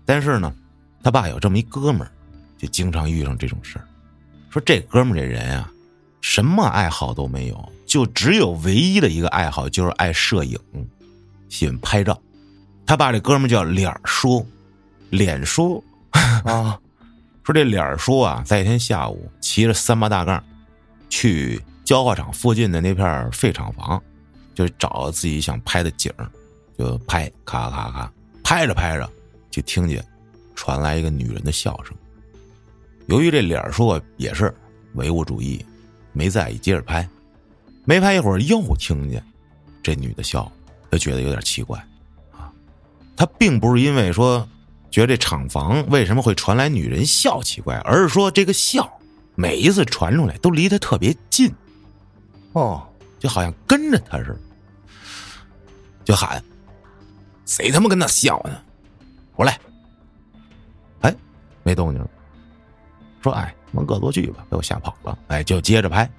[0.05, 0.53] 但是呢，
[1.03, 2.11] 他爸有这么一哥们儿，
[2.59, 3.87] 就经常遇上这种事儿。
[4.51, 5.73] 说这哥们儿这人啊，
[6.21, 10.59] 什么爱好都没有，就只有唯一的一个爱好就是爱摄影，
[11.49, 12.21] 喜欢拍照。
[12.85, 14.45] 他爸这哥们儿叫脸叔，
[15.11, 15.83] 脸叔
[16.45, 16.79] 啊，
[17.43, 20.43] 说这脸儿叔啊，在一天下午骑着三八大杠，
[21.09, 24.03] 去焦化厂附近的那片废厂房，
[24.55, 26.13] 就找自己想拍的景，
[26.79, 29.11] 就拍，咔咔咔，拍着拍着，
[29.51, 30.05] 就听见
[30.55, 31.97] 传来一个女人的笑声。
[33.07, 34.55] 由于这脸说也是
[34.95, 35.65] 唯物主义，
[36.13, 37.09] 没在意，接着拍。
[37.85, 39.25] 没拍一会儿，又听见
[39.83, 40.51] 这女的笑，
[40.91, 41.79] 他觉得有点奇怪
[42.31, 42.53] 啊。
[43.17, 44.47] 他并不是因为说
[44.91, 48.91] 觉得这厂房为什么会传来女人笑奇怪，而是说这个笑
[49.37, 51.55] 每一次传出来都离他特别近，
[52.53, 52.87] 哦，
[53.19, 54.41] 就好像跟着他似的，
[56.05, 56.43] 就喊
[57.47, 58.61] ：“谁他妈跟那笑呢？
[59.37, 59.59] 过来！”
[61.03, 61.15] 哎，
[61.63, 62.05] 没动静。
[63.23, 66.11] 说：“哎，往恶作剧吧，被我吓跑了。”哎，就接着拍。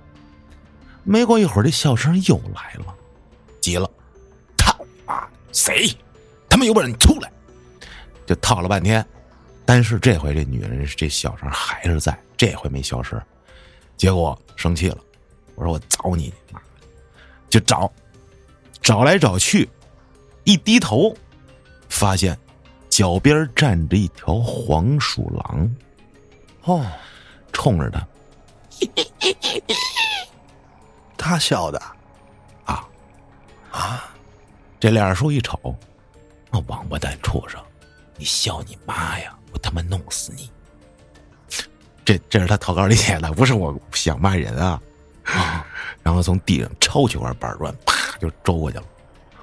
[1.03, 2.95] 没过一会儿，这笑声又来了，
[3.59, 3.89] 急了
[4.57, 4.73] ：“操
[5.05, 5.27] 啊！
[5.51, 5.93] 谁？
[6.47, 7.29] 他妈有本事你出来！”
[8.31, 9.05] 就套了半天，
[9.65, 13.21] 但是这回这女人这笑声还是在，这回没消失。
[13.97, 14.97] 结果生气了，
[15.55, 16.33] 我说：“我找你！”
[17.49, 17.91] 就找，
[18.81, 19.67] 找来找去，
[20.45, 21.13] 一低头，
[21.89, 22.39] 发现
[22.89, 25.69] 脚边站着一条黄鼠狼。
[26.63, 26.85] 哦，
[27.51, 28.07] 冲着他，
[31.17, 31.77] 他笑的，
[32.63, 32.87] 啊
[33.71, 34.09] 啊！
[34.79, 35.59] 这脸叔一瞅，
[36.49, 37.61] 那王八蛋畜生，
[38.21, 39.35] 你笑你妈呀！
[39.51, 40.47] 我他妈弄死你！
[42.05, 44.79] 这这是他投稿里写的，不是我想骂人啊
[45.23, 45.65] 啊！
[46.03, 48.83] 然后从地上抄起块板砖，啪就周过去了，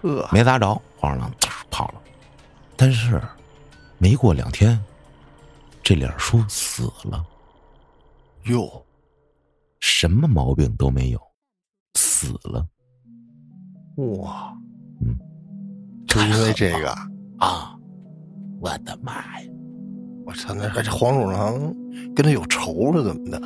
[0.01, 1.29] 呵，没砸着，黄鼠狼
[1.73, 2.01] 跑了。
[2.77, 3.21] 但是
[3.99, 4.81] 没过两天，
[5.83, 7.27] 这脸叔死了。
[8.45, 8.87] 哟，
[9.81, 11.21] 什么毛病都没有，
[11.97, 12.65] 死了。
[13.97, 14.57] 哇，
[15.01, 15.19] 嗯，
[16.07, 16.93] 就因为这个
[17.41, 17.75] 啊！
[18.61, 19.49] 我的妈呀！
[20.27, 21.75] 我操，那还这黄鼠狼
[22.15, 23.41] 跟他有仇是怎么的？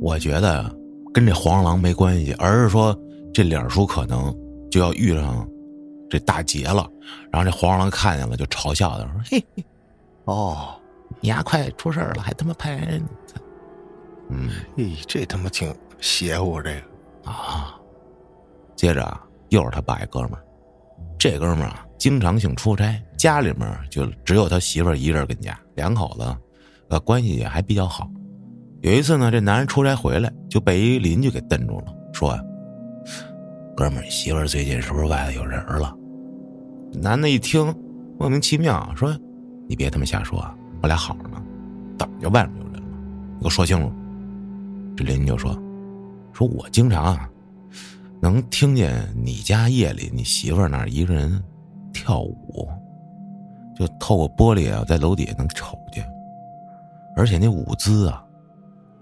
[0.00, 0.74] 我觉得
[1.12, 2.96] 跟这黄鼠狼没关系，而是说
[3.34, 4.34] 这脸叔可能
[4.70, 5.48] 就要遇上
[6.08, 6.88] 这大劫了，
[7.32, 9.64] 然后这黄鼠狼看见了就嘲笑他说：“嘿，嘿
[10.24, 10.80] 哦，
[11.20, 13.02] 你丫快出事了，还他妈拍人！”
[14.30, 17.74] 嗯，嘿，这他妈挺邪乎，这个啊。
[18.76, 20.44] 接着啊，又是他爸一哥们儿，
[21.18, 26.36] 这哥们儿啊，经常性出差，家里面就只有他媳妇儿一人跟家，两口子，
[26.88, 28.08] 呃，关系也还比较好。
[28.80, 32.38] 有一次呢，这男人出差回来，就被一邻居给瞪住了，说
[33.76, 35.94] ：“哥们儿，媳妇儿最近是不是外头有人了？”
[36.92, 37.74] 男的一听，
[38.18, 39.14] 莫名其妙，说
[39.68, 41.42] ：“你别他妈瞎说，啊我俩好着呢，
[41.98, 42.88] 怎么外面有人了？
[43.34, 43.92] 你给我说清楚。”
[44.96, 45.54] 这邻居就说
[46.32, 47.29] ：“说我经常啊，
[48.20, 51.42] 能听见你家夜里你媳妇儿那儿一个人
[51.92, 52.68] 跳舞，
[53.74, 56.06] 就透过玻璃啊，在楼底下能瞅见，
[57.16, 58.22] 而且那舞姿啊，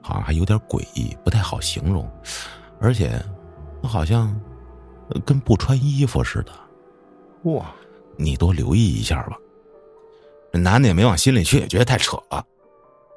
[0.00, 2.08] 好像还有点诡异，不太好形容，
[2.80, 3.20] 而且
[3.82, 4.40] 好像
[5.24, 6.52] 跟不穿衣服似的。
[7.50, 7.74] 哇，
[8.16, 9.36] 你多留意一下吧。”
[10.50, 12.44] 这男的也没往心里去，也觉得太扯了。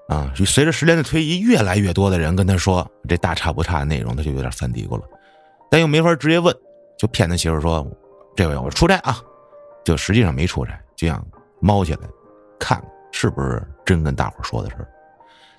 [0.10, 5.04] 啊，随着时间的推移，越来越多的人跟他说这大差不差的内容，他就有点犯嘀咕了，
[5.72, 6.54] 但又没法直接问，
[6.98, 7.88] 就骗他媳妇说
[8.36, 9.18] ：“这回我出差啊。”
[9.84, 11.26] 就实际上没出差，就想
[11.62, 12.02] 猫起来
[12.60, 14.86] 看是不是真跟大伙说的是。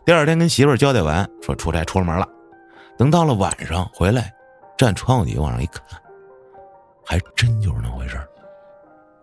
[0.04, 2.28] 第二天跟媳妇交代完，说出差出了门了。
[2.98, 4.32] 等到了晚上回来，
[4.76, 5.82] 站窗户底下往上一看，
[7.04, 8.20] 还真就是那回事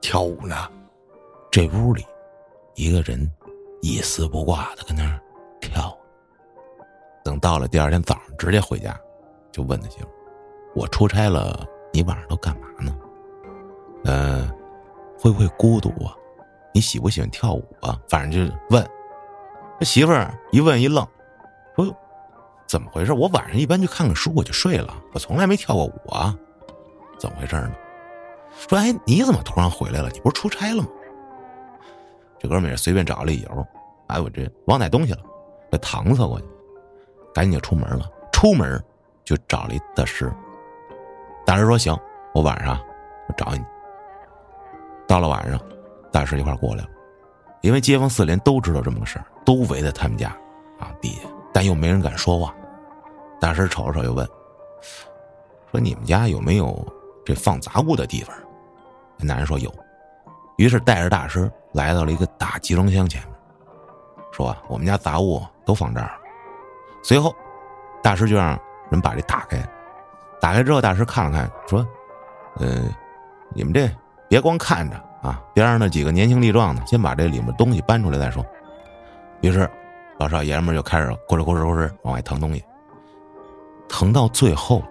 [0.01, 0.55] 跳舞呢。
[1.51, 2.03] 这屋里
[2.73, 3.31] 一个人。
[3.81, 5.17] 一丝不挂的跟那儿
[5.61, 5.97] 跳，
[7.23, 8.93] 等到了第二天早上，直接回家，
[9.53, 10.09] 就问他媳妇
[10.79, 12.95] ：“我出差了，你晚上都干嘛呢？
[14.05, 14.49] 呃，
[15.19, 16.15] 会不会孤独啊？
[16.73, 17.99] 你喜不喜欢跳舞啊？
[18.07, 18.81] 反正就问。”
[19.77, 21.05] 他媳妇儿一问一愣，
[21.75, 21.85] 说
[22.65, 23.11] ：“怎么回事？
[23.11, 26.33] 我晚上一般就看看书，我就睡了，我从来没跳过舞啊，
[27.17, 27.71] 怎么回事呢？”
[28.69, 30.09] 说：“哎，你怎么突然回来了？
[30.11, 30.87] 你不是出差了吗？”
[32.39, 33.67] 这哥们也随便找个理由，
[34.07, 35.19] 哎，我这忘带东西了，
[35.69, 36.45] 给搪塞过去，
[37.33, 38.09] 赶紧就出门了。
[38.31, 38.81] 出门
[39.25, 40.33] 就找了一大师，
[41.49, 41.97] 大师说：“行，
[42.31, 42.79] 我晚上
[43.27, 43.65] 我找你。”
[45.09, 45.59] 到了晚上，
[46.11, 46.89] 大师一块过来了，
[47.61, 50.27] 因为街坊四邻都知道这么个事儿，都围在他们家
[50.77, 52.53] 啊地下，但又没人敢说话。
[53.41, 54.23] 大师瞅了瞅，又问
[55.71, 56.85] ：“说你们家有没有
[57.25, 58.35] 这放杂物的地方？”
[59.17, 59.73] 那男人说：“有。”
[60.57, 61.51] 于是带着大师。
[61.73, 63.33] 来到了一个大集装箱前面，
[64.31, 66.11] 说：“我们家杂物都放这儿。”
[67.03, 67.33] 随后，
[68.03, 68.59] 大师就让
[68.91, 69.59] 人把这打开。
[70.39, 71.85] 打开之后，大师看了看，说
[72.57, 72.83] ：“呃，
[73.53, 73.89] 你们这
[74.27, 78.45] 别光看着啊，别让那几个年轻力壮的先把这里面东西搬出来再说。”
[79.41, 79.69] 于是，
[80.17, 82.63] 老少爷们就开始咕哧咕哧咕哧往外腾东西。
[83.87, 84.83] 腾到最后，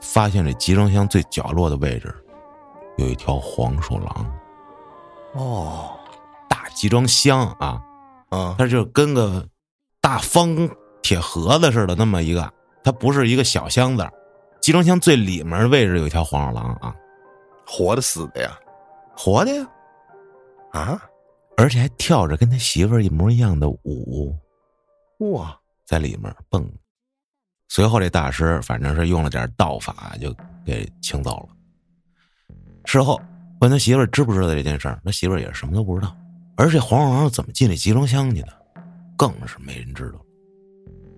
[0.00, 2.14] 发现这集装箱最角落的位置
[2.96, 4.26] 有一条黄鼠狼。
[5.34, 5.90] 哦，
[6.48, 7.80] 大集装箱啊，
[8.30, 9.46] 嗯，它就跟个
[10.00, 10.56] 大方
[11.02, 12.50] 铁盒子似的那么一个，
[12.84, 14.08] 它不是一个小箱子。
[14.68, 16.94] 集装箱最里面位置有一条黄鼠狼啊，
[17.66, 18.54] 活的死的呀？
[19.16, 19.66] 活的呀，
[20.72, 21.02] 啊，
[21.56, 24.36] 而且还跳着跟他媳妇儿一模一样的舞，
[25.20, 26.70] 哇，在里面蹦。
[27.70, 31.56] 随后这大师反正是用了点道法，就给请走了。
[32.84, 33.18] 事后
[33.62, 36.14] 问他媳妇儿知不知道这件事儿，他媳妇儿也是什么都不知道。
[36.58, 38.48] 而这黄鼠狼怎么进这集装箱去的，
[39.16, 40.20] 更是没人知道。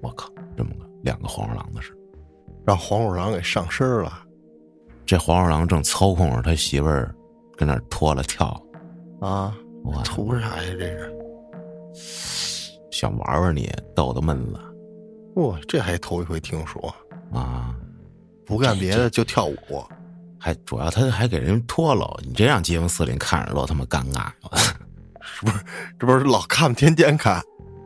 [0.02, 1.92] 我靠，这么个两个黄鼠狼的事。
[2.66, 4.22] 让黄鼠狼给上身了
[5.06, 7.14] 这黄鼠狼正操控着他媳妇儿，
[7.56, 8.48] 跟那儿脱了跳，
[9.20, 9.54] 啊！
[9.82, 10.74] 我图啥呀？
[10.78, 10.86] 这
[11.94, 14.60] 是想玩玩你，逗逗闷子
[15.36, 16.94] 哇，这还头一回听说，
[17.32, 17.74] 啊！
[18.46, 19.56] 不干别的就跳舞。
[20.38, 24.28] 还主要他还给人脱了，你这让街坊四邻看着都他妈尴尬。
[25.22, 25.64] 是不是
[25.98, 27.42] 这不是老看天天看，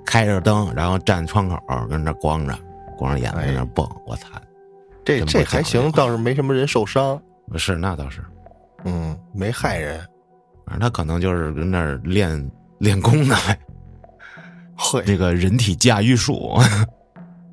[0.07, 1.59] 开着灯，然后站窗口
[1.89, 2.57] 跟那光着，
[2.97, 4.29] 光着眼睛跟那蹦，我操！
[5.05, 8.25] 这这还行，倒是没什么人受伤， 不是那倒是，
[8.85, 9.99] 嗯，没害人。
[10.67, 13.37] 反正他可能就是跟那儿练练功呢，
[14.77, 16.59] 会这个人体驾驭术。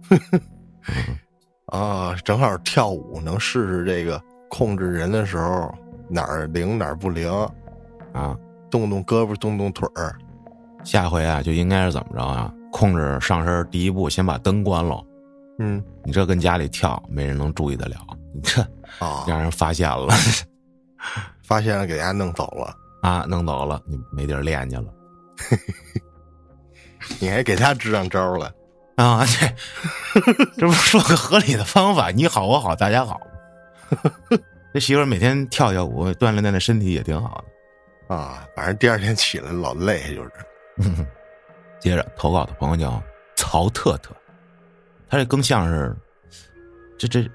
[1.68, 5.74] 啊，正好跳舞能试试这个控制人的时候
[6.10, 7.32] 哪儿灵哪儿不灵，
[8.14, 8.36] 啊，
[8.70, 10.16] 动动胳膊动动腿儿。
[10.84, 12.54] 下回啊就应该是怎么着啊？
[12.72, 15.02] 控制上身第一步，先把灯关了。
[15.64, 17.96] 嗯你这跟家里跳，没人能注意得了。
[18.34, 18.62] 你这
[18.98, 20.08] 啊，让人发现了
[21.46, 24.86] 发现了给人家弄走了，啊，弄走了，你没地儿练去了
[27.22, 28.52] 你还给他支上招了。
[28.96, 29.26] 啊！
[30.14, 30.22] 这
[30.58, 32.12] 这不说个合理的方法？
[32.12, 33.20] 你好，我好，大家好。
[34.74, 37.44] 这媳妇每天跳跳舞，锻炼锻炼身体也挺好
[38.08, 38.16] 的。
[38.16, 40.32] 啊，反正第二天起来老累，就是
[41.80, 43.02] 接着投稿的朋友叫
[43.36, 44.14] 曹特特，
[45.12, 45.94] 他这更像是，
[46.98, 47.30] 这这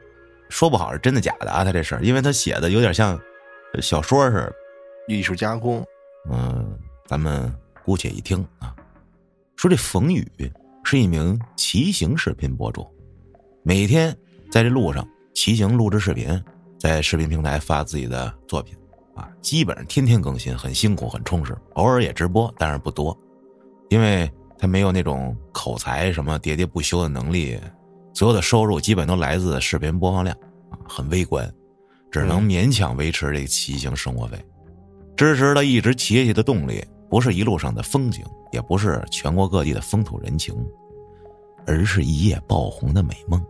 [0.48, 1.62] 说不好是真的假的啊？
[1.62, 3.20] 他这事儿，因为他写的有点像
[3.82, 4.52] 小说似的。
[5.08, 5.86] 艺术加工。
[6.30, 7.54] 嗯，咱们
[7.84, 8.74] 姑且一听啊。
[9.56, 10.26] 说这冯宇
[10.84, 12.86] 是一名骑行视频博主，
[13.62, 14.16] 每天
[14.50, 16.42] 在这路上骑行录制视频，
[16.78, 18.74] 在视频平台发自己的作品
[19.14, 21.54] 啊，基本上天天更新，很辛苦，很充实。
[21.74, 23.14] 偶尔也直播，但是不多，
[23.90, 27.58] 因为他没有那种口才什么喋喋不休的能力，
[28.14, 30.36] 所有的收入基本都来自视频播放量
[30.70, 31.52] 啊，很微观，
[32.10, 34.42] 只能勉强维持这个骑行生活费。
[35.16, 40.54] 支持他一直骑下去的动力，不是一路上的风景，也不是全国各地的风土人情，
[41.66, 43.42] 而是一夜爆红的美梦。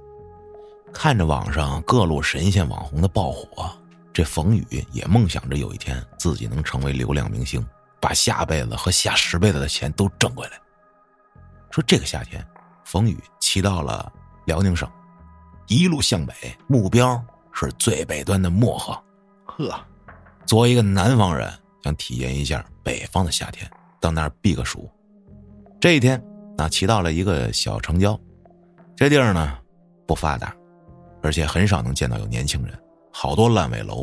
[0.93, 3.71] 看着网上各路神仙网红的爆火，
[4.13, 7.65] 这冯宇也梦想着有一天自己能成为流量明星，
[8.01, 10.53] 把下辈子和下十辈子的钱都挣回来。
[11.77, 12.43] 说这个夏天，
[12.87, 14.11] 冯宇骑到了
[14.47, 14.91] 辽宁省，
[15.67, 16.33] 一路向北，
[16.67, 17.23] 目标
[17.53, 18.99] 是最北端的漠河。
[19.45, 19.79] 呵，
[20.47, 21.53] 作为一个南方人，
[21.85, 23.71] 想体验一下北方的夏天，
[24.01, 24.91] 到那儿避个暑。
[25.79, 26.19] 这一天，
[26.57, 28.19] 啊，骑到了一个小城郊，
[28.97, 29.59] 这地儿呢
[30.07, 30.57] 不发达，
[31.23, 32.73] 而且很少能见到有年轻人，
[33.13, 34.03] 好多烂尾楼。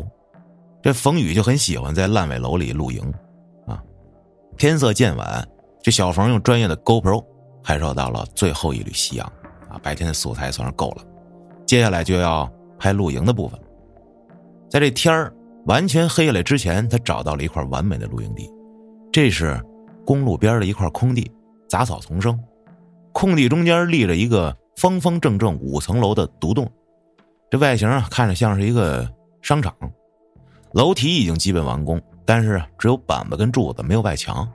[0.80, 3.02] 这冯宇就很喜欢在烂尾楼里露营，
[3.66, 3.82] 啊，
[4.56, 5.44] 天色渐晚，
[5.82, 7.24] 这小冯用专业的 GoPro
[7.64, 9.26] 拍摄到了最后一缕夕阳，
[9.68, 11.02] 啊，白天的素材算是够了，
[11.66, 12.48] 接下来就要
[12.78, 13.58] 拍露营的部分。
[14.68, 15.34] 在这天儿
[15.66, 18.50] 完全黑下来之前，他找到了一块完美的露营地，
[19.10, 19.58] 这是
[20.04, 21.30] 公路边的一块空地，
[21.66, 22.38] 杂草丛生，
[23.12, 26.70] 空地中间立着一个方方正正五层楼的独栋，
[27.50, 29.10] 这外形啊看着像是一个
[29.40, 29.74] 商场，
[30.72, 34.46] 楼体已经基本完工，但是只有板子跟柱子，没有外墙，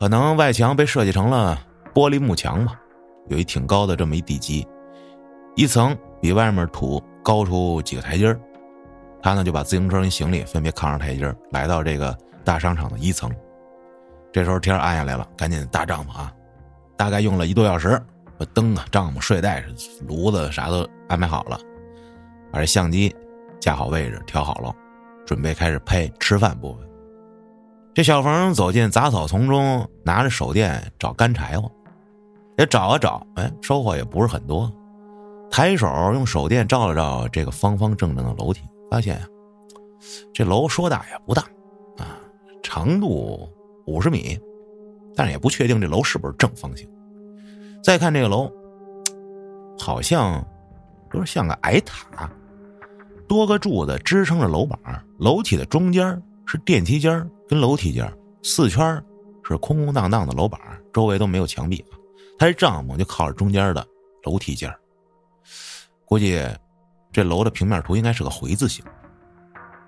[0.00, 1.60] 可能外墙被设计成了
[1.94, 2.72] 玻璃幕墙嘛，
[3.28, 4.66] 有一挺高的这么一地基，
[5.56, 8.40] 一层比外面土高出几个台阶儿。
[9.20, 13.30] 他呢就把自行车跟行李分别扛上台阶儿来到这个大商场的一层。
[14.32, 16.32] 这时候天暗下来了，赶紧搭帐篷啊！
[16.96, 18.00] 大概用了一多小时，
[18.38, 19.64] 把灯啊、帐篷、睡袋、
[20.06, 21.58] 炉子啥都安排好了，
[22.52, 23.14] 把这相机
[23.58, 24.72] 架好位置，调好了，
[25.26, 26.88] 准备开始拍吃饭部分。
[27.94, 31.68] 这小冯走进杂草丛中，拿着手电找干柴火，
[32.58, 34.70] 也找啊找，哎，收获也不是很多。
[35.48, 39.26] 抬手用手电照了照这个方方正正的楼梯，发现呀、
[40.34, 41.42] 这楼说大也不大，
[41.96, 42.18] 啊，
[42.62, 43.48] 长度
[43.86, 44.38] 五十米，
[45.14, 46.86] 但是也不确定这楼是不是正方形。
[47.82, 48.50] 再看这个楼，
[49.78, 50.44] 好像
[51.12, 52.28] 有点像个矮塔，
[53.28, 54.78] 多个柱子支撑着楼板，
[55.18, 59.00] 楼体的中间是电梯间跟楼梯间，四圈
[59.44, 60.60] 是空空荡荡的楼板，
[60.92, 61.84] 周围都没有墙壁。
[62.38, 63.84] 他这帐篷就靠着中间的
[64.24, 64.72] 楼梯间
[66.04, 66.40] 估计
[67.12, 68.84] 这楼的平面图应该是个回字形。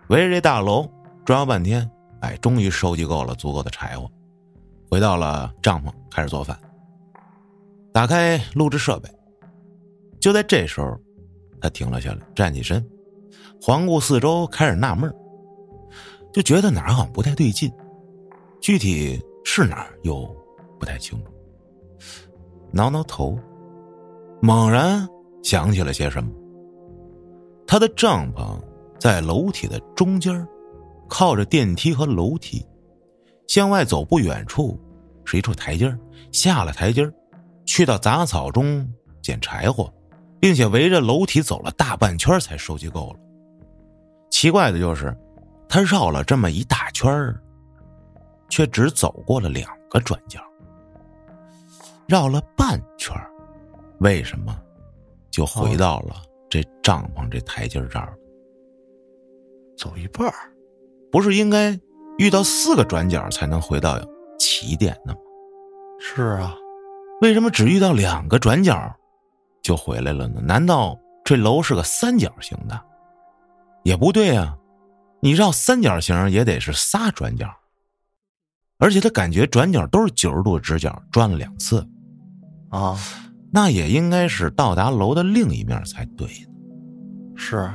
[0.09, 0.91] 围着这大楼
[1.25, 1.89] 转悠半天，
[2.21, 4.11] 哎，终于收集够了足够的柴火，
[4.91, 6.59] 回到了帐篷开始做饭。
[7.93, 9.09] 打开录制设备，
[10.21, 10.99] 就在这时候，
[11.61, 12.85] 他停了下来，站起身，
[13.63, 15.13] 环顾四周，开始纳闷
[16.33, 17.73] 就觉得哪儿好像不太对劲，
[18.61, 20.27] 具体是哪儿又
[20.79, 21.33] 不太清楚。
[22.73, 23.39] 挠挠头，
[24.41, 25.07] 猛然
[25.43, 26.31] 想起了些什么。
[27.67, 28.59] 他的帐篷
[28.99, 30.47] 在楼体的中间，
[31.09, 32.67] 靠着电梯和楼梯，
[33.47, 34.79] 向外走不远处
[35.25, 35.97] 是一处台阶
[36.33, 37.11] 下了台阶
[37.65, 38.89] 去到杂草中
[39.23, 39.93] 捡柴火，
[40.41, 43.21] 并且围着楼体走了大半圈才收集够了。
[44.31, 45.17] 奇怪的就是，
[45.69, 47.35] 他绕了这么一大圈
[48.49, 50.41] 却只走过了两个转角。
[52.11, 53.17] 绕了半圈
[54.01, 54.61] 为什么
[55.31, 56.17] 就回到了
[56.49, 58.13] 这帐篷这台阶这儿？
[59.79, 60.29] 走一半
[61.13, 61.79] 不是应该
[62.19, 63.97] 遇到四个转角才能回到
[64.41, 65.21] 起点的吗？
[66.01, 66.57] 是啊，
[67.21, 68.93] 为什么只遇到两个转角
[69.63, 70.41] 就回来了呢？
[70.41, 72.77] 难道这楼是个三角形的？
[73.85, 74.59] 也不对啊，
[75.21, 77.49] 你绕三角形也得是仨转角，
[78.81, 81.87] 而且他感觉转角都是九十度直角，转了两次。
[82.71, 82.97] 啊，
[83.53, 86.49] 那也应该是到达楼的另一面才对的。
[87.35, 87.69] 是，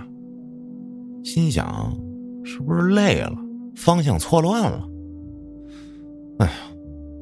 [1.24, 1.96] 心想，
[2.44, 3.36] 是不是累了，
[3.76, 4.88] 方向错乱了？
[6.40, 6.54] 哎呀，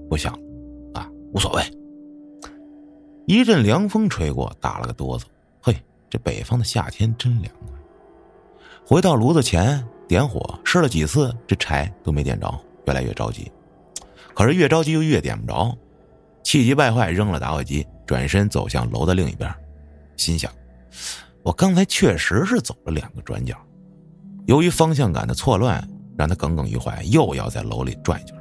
[0.10, 1.64] 不想了，啊，无所谓。
[3.26, 5.24] 一阵凉风吹过，打了个哆嗦。
[5.62, 5.76] 嘿，
[6.10, 7.70] 这北方的夏天真凉快。
[8.86, 12.54] 回到炉子前，点火试了几次，这柴都没点着，
[12.86, 13.52] 越来越着急。
[14.36, 15.76] 可是越着急就越点不着。
[16.44, 19.50] 气急败坏，扔了打火机，转身走向楼的另一边，
[20.18, 20.52] 心想：
[21.42, 23.56] 我刚才确实是走了两个转角。
[24.46, 25.82] 由于方向感的错乱，
[26.18, 28.36] 让他耿耿于怀，又要在楼里转一圈，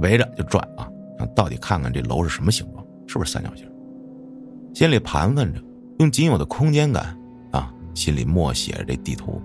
[0.00, 0.88] 围着就转啊，
[1.36, 3.70] 到底看看这楼是什么形状，是不是三角形？
[4.74, 5.62] 心里盘问着，
[5.98, 7.18] 用仅有的空间感
[7.52, 9.40] 啊，心里默写着这地图。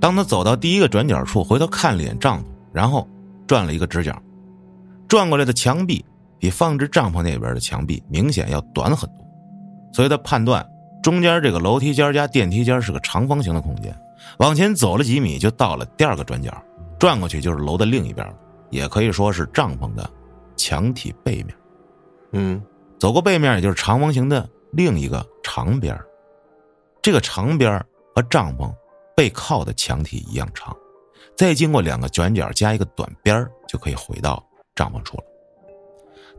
[0.00, 3.08] 当他走到第一个转角处，回头看了一眼帐篷，然后
[3.46, 4.20] 转了一个直角，
[5.08, 6.04] 转过来的墙壁。
[6.42, 9.24] 比放置帐篷那边的墙壁明显要短很多，
[9.92, 10.68] 所以他判断
[11.00, 13.96] 中间这个楼梯间加电梯间是个长方形的空间。
[14.40, 16.52] 往前走了几米，就到了第二个转角，
[16.98, 18.34] 转过去就是楼的另一边了，
[18.70, 20.10] 也可以说是帐篷的
[20.56, 21.54] 墙体背面。
[22.32, 22.60] 嗯，
[22.98, 25.96] 走过背面，也就是长方形的另一个长边
[27.00, 27.80] 这个长边
[28.16, 28.68] 和帐篷
[29.14, 30.76] 背靠的墙体一样长，
[31.36, 35.24] 再经过两个转角加一个短边就可以回到帐篷处了。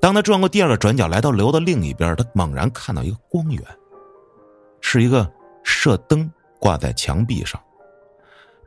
[0.04, 3.64] 当他转过第二个转角，来到楼的另一边，他猛然看到一个光源，
[4.82, 5.32] 是一个
[5.64, 6.30] 射灯
[6.60, 7.58] 挂在墙壁上，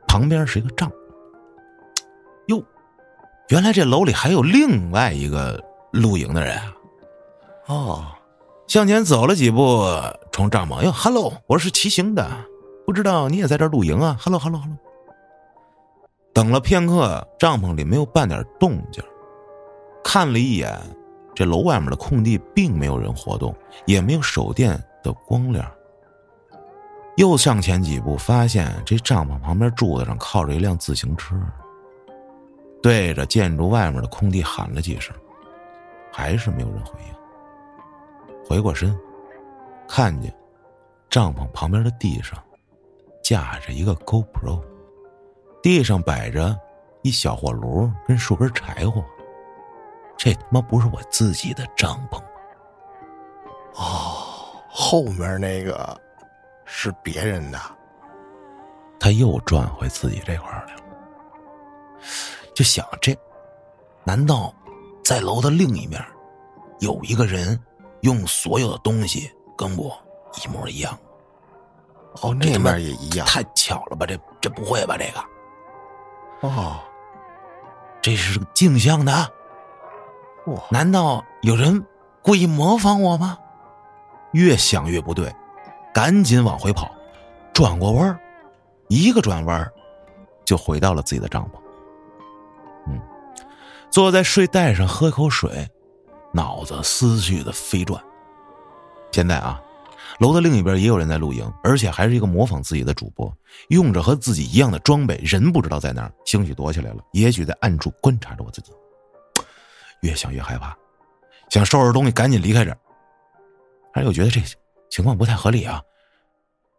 [0.07, 0.91] 旁边是一个帐。
[2.47, 2.59] 哟，
[3.49, 6.73] 原来这楼里还有另外一个露营的人啊！
[7.67, 8.05] 哦，
[8.65, 9.85] 向前走了几步，
[10.31, 12.27] 冲帐篷哟，Hello，我是骑行的，
[12.83, 14.75] 不知道你也在这露营啊？Hello，Hello，Hello。
[16.33, 19.03] 等了片刻，帐篷里没有半点动静，
[20.03, 20.75] 看了一眼。
[21.37, 25.71] 这楼外面的空地并没有人活动，也没有手电的光亮。
[27.15, 31.39] 又向前几步，发现这帐篷旁边柱子上靠着一辆自行车。
[32.81, 35.15] 对着建筑外面的空地喊了几声，
[36.11, 38.43] 还是没有人回应。
[38.43, 38.97] 回过身，
[39.87, 40.35] 看见
[41.07, 42.43] 帐篷旁边的地上
[43.23, 44.59] 架着一个 GoPro，
[45.61, 46.59] 地上摆着
[47.03, 49.05] 一小火炉跟数根柴火。
[50.17, 52.27] 这他妈不是我自己的帐篷吗？
[53.75, 55.95] 哦，后面那个
[56.65, 57.59] 是别人的。
[58.99, 60.81] 他又转回自己这块来了，
[62.55, 63.15] 就想这，
[64.03, 64.51] 难道
[65.03, 66.03] 在楼的另一面
[66.79, 67.57] 有一个人
[68.01, 69.95] 用所有的东西跟我
[70.43, 70.97] 一模一样？
[72.21, 74.07] 哦，那面也一样，太巧了吧？
[74.07, 74.97] 这这不会吧？
[74.97, 76.79] 这个，哦，
[78.01, 79.31] 这是镜像的。
[80.69, 81.85] 难道有人
[82.21, 83.37] 故意模仿我吗？
[84.33, 85.33] 越想越不对，
[85.93, 86.91] 赶紧往回跑，
[87.53, 88.19] 转过弯
[88.87, 89.69] 一个转弯
[90.45, 91.59] 就回到了自己的帐篷。
[92.87, 92.99] 嗯，
[93.89, 95.67] 坐在睡袋上喝口水，
[96.33, 98.01] 脑子思绪的飞转。
[99.11, 99.61] 现在啊，
[100.19, 103.33] 楼的另一边也有人在露营，而且还是一个模仿自己的主播，
[103.69, 108.71] 用着和自己一样的装备，人不知道在哪儿，兴许躲起来了，也许在暗处观察着我自己。
[110.01, 110.77] 越想越害怕，
[111.49, 112.77] 想收拾东西赶紧离开这儿，
[113.93, 114.41] 但又觉得这
[114.89, 115.81] 情况不太合理啊。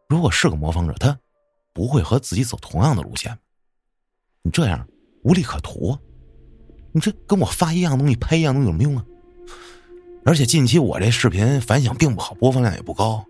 [0.08, 1.18] 如果是个模仿者，他
[1.72, 3.38] 不会和自己走同样的路线。
[4.42, 4.86] 你这样
[5.22, 5.98] 无利可图，
[6.92, 9.04] 你这跟我发一样东西拍一样东西有什么用啊？
[10.24, 13.24] 而且近期我这视频反响并不好，播放量也不高，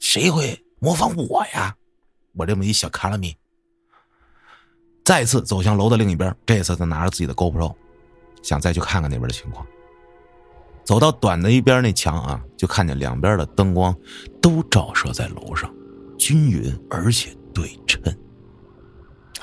[0.00, 1.76] 谁会模仿我呀？
[2.34, 3.36] 我这么一小卡拉米。
[5.04, 7.74] 再次走向楼的另一边，这次他拿着自己的 GoPro，
[8.46, 9.66] 想再去看看那边的情况。
[10.84, 13.92] 走到短的一边那墙啊，就看见两边的灯光
[14.40, 15.68] 都照射在楼上，
[16.16, 18.00] 均匀而且对称。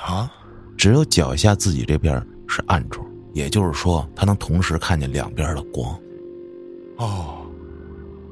[0.00, 0.32] 啊，
[0.74, 2.14] 只有脚下自己这边
[2.48, 5.94] 是暗处，也就是说，他能同时看见两边的光。
[6.96, 7.46] 哦，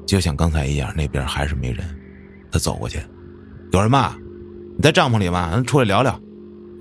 [0.07, 1.85] 就像刚才一样，那边还是没人。
[2.51, 2.99] 他走过去，
[3.71, 4.17] 有人吗？
[4.75, 5.51] 你在帐篷里吗？
[5.51, 6.19] 咱出来聊聊。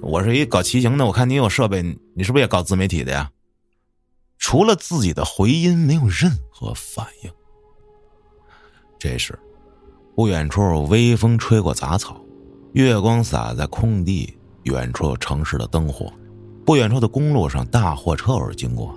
[0.00, 1.82] 我是一搞骑行的，我看你有设备，
[2.14, 3.30] 你是不是也搞自媒体的呀？
[4.42, 7.30] 除了自己的回音，没有任何反应。
[8.98, 9.38] 这时，
[10.16, 12.20] 不远处微风吹过杂草，
[12.72, 16.12] 月光洒在空地，远处有城市的灯火，
[16.66, 18.92] 不远处的公路上大货车偶尔经过。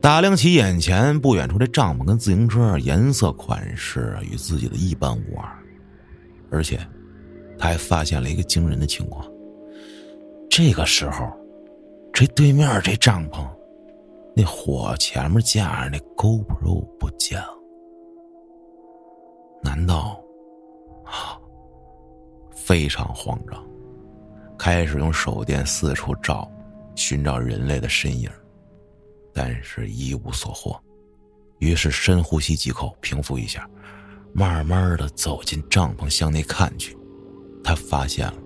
[0.00, 5.62] 打量起眼前不远处这帐篷跟自行车颜色款式与自己的一般无二，
[6.50, 6.80] 而且
[7.58, 9.30] 他还发现了一个惊人的情况。
[10.48, 11.30] 这个时候，
[12.14, 13.46] 这对面这帐篷，
[14.34, 17.58] 那火前面架着那 GoPro 不见了。
[19.62, 20.20] 难道？
[22.54, 23.66] 非常慌张，
[24.56, 26.48] 开始用手电四处照，
[26.94, 28.30] 寻找人类的身影。
[29.32, 30.80] 但是一无所获，
[31.58, 33.68] 于是深呼吸几口，平复一下，
[34.32, 36.96] 慢慢的走进帐篷，向内看去。
[37.64, 38.38] 他发现了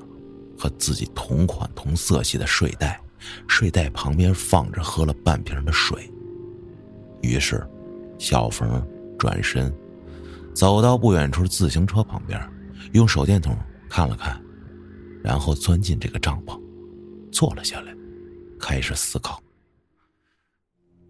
[0.58, 2.98] 和自己同款同色系的睡袋，
[3.46, 6.10] 睡袋旁边放着喝了半瓶的水。
[7.22, 7.66] 于是，
[8.18, 8.86] 小冯
[9.18, 9.74] 转身，
[10.54, 12.40] 走到不远处自行车旁边，
[12.92, 13.56] 用手电筒
[13.88, 14.40] 看了看，
[15.22, 16.60] 然后钻进这个帐篷，
[17.32, 17.94] 坐了下来，
[18.60, 19.42] 开始思考。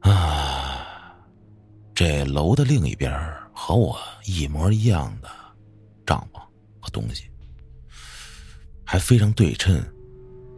[0.00, 1.16] 啊，
[1.94, 3.12] 这楼的另一边
[3.52, 5.28] 和我一模一样的
[6.06, 6.38] 帐篷
[6.80, 7.24] 和东西，
[8.84, 9.82] 还非常对称。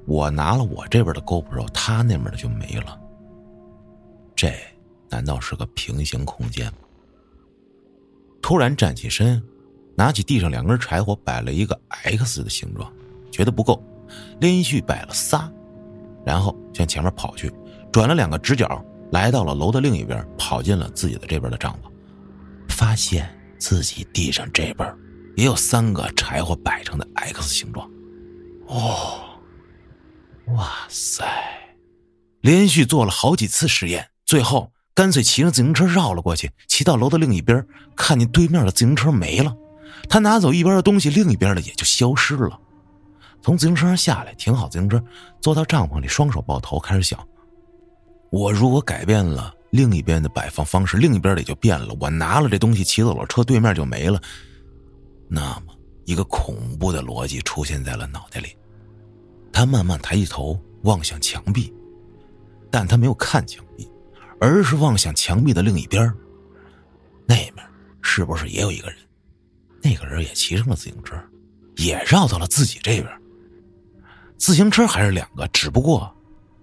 [0.07, 2.98] 我拿了我这边的 GoPro，他那边的就没了。
[4.34, 4.52] 这
[5.09, 6.72] 难道是个平行空间？
[8.40, 9.42] 突然站起身，
[9.96, 12.92] 拿起地上两根柴火，摆了一个 X 的形状，
[13.30, 13.82] 觉得不够，
[14.40, 15.50] 连续摆了仨，
[16.24, 17.52] 然后向前面跑去，
[17.90, 18.84] 转了两个直角。
[19.12, 21.88] 来到了楼的另一边，跑进了自己的这边的帐篷，
[22.68, 24.92] 发现自己地上这边
[25.36, 27.88] 也有三个柴火摆成的 X 形状。
[28.66, 29.36] 哦，
[30.55, 31.24] 哇塞！
[32.40, 37.66] 连续做了好几次实验，最后干脆骑着自行车绕了过去，骑到楼的另一边，
[37.97, 39.55] 看见对面的自行车没了。
[40.09, 42.59] 他拿走一边的东西，另一边的也就消失了。
[43.42, 45.03] 从自行车上下来，停好自行车，
[45.40, 47.18] 坐到帐篷里，双手抱头，开始想。
[48.30, 51.97] 我如果改变了另一边的摆放方式，另一边的也就变了。
[52.01, 54.20] 我拿了这东西，骑走了车，对面就没了。
[55.28, 55.74] 那么，
[56.05, 58.57] 一个恐怖的逻辑出现在了脑袋里。
[59.53, 61.72] 他慢慢抬起头望向墙壁，
[62.70, 63.88] 但他没有看墙壁，
[64.40, 66.12] 而是望向墙壁的另一边。
[67.26, 67.55] 那面
[68.03, 68.99] 是不是也有一个人？
[69.82, 71.16] 那个人也骑上了自行车，
[71.76, 73.09] 也绕到了自己这边。
[74.36, 76.12] 自行车还是两个，只不过。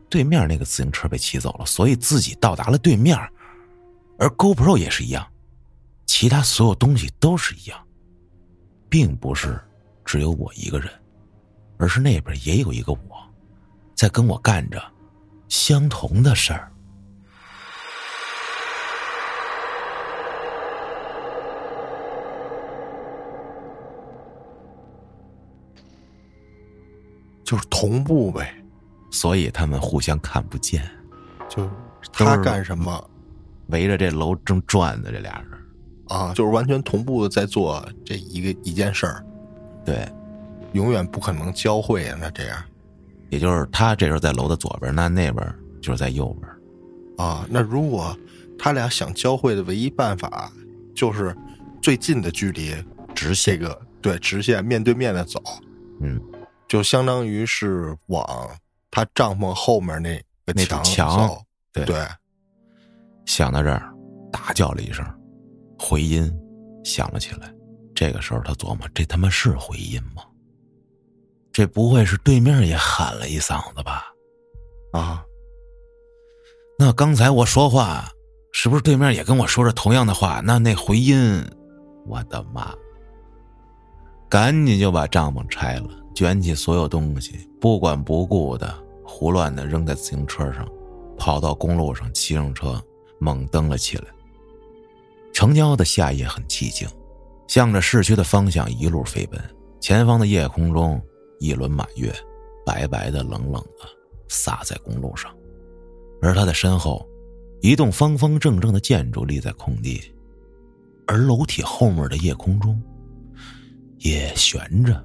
[0.10, 3.18] 对面那个自行车被骑走了，所以自己到达了对面，
[4.20, 5.28] 而 GoPro 也是一样，
[6.06, 7.84] 其他所有东西都是一样，
[8.88, 9.60] 并不是
[10.06, 10.88] 只有我一个人，
[11.78, 13.00] 而是那边也有一个我，
[13.96, 14.82] 在跟我干着
[15.50, 16.72] 相同的事儿，
[27.44, 28.56] 就是同步呗。
[29.12, 30.84] 所以他们互相看不见，
[31.48, 31.70] 就
[32.12, 33.08] 他干什么，
[33.68, 35.52] 围着这楼正转的这俩人
[36.08, 39.24] 啊，就是完全同步的在做这一个一件事儿，
[39.86, 40.12] 对，
[40.74, 42.18] 永远不可能交汇啊。
[42.20, 42.64] 那这样，
[43.30, 46.52] 也就是他这时候在楼的左边，那那边就是在右边
[47.18, 47.48] 啊。
[47.50, 48.18] 那如果
[48.60, 50.52] 他俩想交汇的唯一办法，
[50.96, 51.36] 就是
[51.82, 52.76] 最近的距离
[53.16, 55.42] 直线个对直线面对面的走，
[56.02, 56.22] 嗯，
[56.68, 58.50] 就相当于是往。
[58.96, 61.36] 他帐篷后面那个墙，墙
[61.72, 62.06] 对对，
[63.26, 63.92] 想到这儿，
[64.32, 65.04] 大叫了一声，
[65.80, 66.32] 回音
[66.84, 67.52] 响了起来。
[67.96, 70.22] 这个时候他琢磨，这他妈是回音吗？
[71.54, 74.12] 这不会是对面也喊了一嗓子吧？
[74.92, 75.24] 啊，
[76.80, 78.12] 那刚才我说话，
[78.52, 80.42] 是不是对面也跟我说着同样的话？
[80.44, 81.46] 那那回音，
[82.08, 82.74] 我的妈！
[84.28, 88.76] 赶紧就把帐篷拆了，卷起所有东西，不管不顾的
[89.06, 90.68] 胡乱的扔在自行车上，
[91.20, 92.84] 跑到公路上，骑上车
[93.20, 94.06] 猛蹬了起来。
[95.32, 96.88] 城郊的夏夜很寂静，
[97.48, 99.40] 向着市区的方向一路飞奔。
[99.80, 101.00] 前方的夜空中，
[101.44, 102.10] 一轮满月，
[102.66, 103.86] 白白的、冷冷的
[104.30, 105.36] 洒在公路上，
[106.22, 107.06] 而他的身后，
[107.60, 110.02] 一栋方方正正的建筑立在空地，
[111.06, 112.82] 而楼体后面的夜空中。
[114.00, 115.02] 也悬着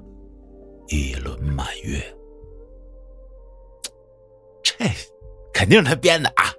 [0.89, 2.01] 一轮满月，
[4.61, 4.73] 这
[5.53, 6.51] 肯定是他编的啊，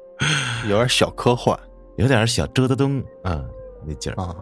[0.68, 1.58] 有点小科幻，
[1.96, 3.46] 有点小折腾灯啊，
[3.86, 4.34] 那劲儿啊，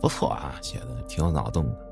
[0.00, 1.86] 不错啊，写的挺有脑洞的。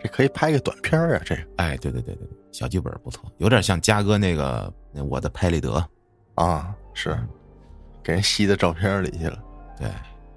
[0.00, 5.72] 这可以拍个短片啊，这哎，对对对对，小剧本不错，有点像嘉哥那个那我的拍立得
[6.34, 7.18] 啊，是
[8.02, 9.42] 给人吸到照片里去了。
[9.78, 9.88] 对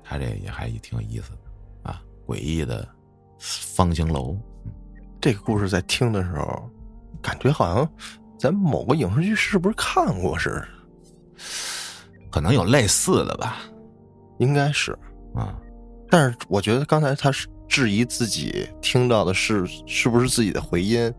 [0.03, 2.87] 他这也还挺有意思的啊，诡异的。
[3.43, 4.37] 方形楼，
[5.19, 6.69] 这个故事在听的时候，
[7.23, 7.91] 感觉好像
[8.37, 10.67] 在某个影视剧是不是看过似的？
[12.29, 13.57] 可能有类似的吧，
[14.37, 14.91] 应该是
[15.33, 15.59] 啊。
[16.07, 21.11] 但是我觉得刚才他是质疑自己听到的是是不是自己的回音，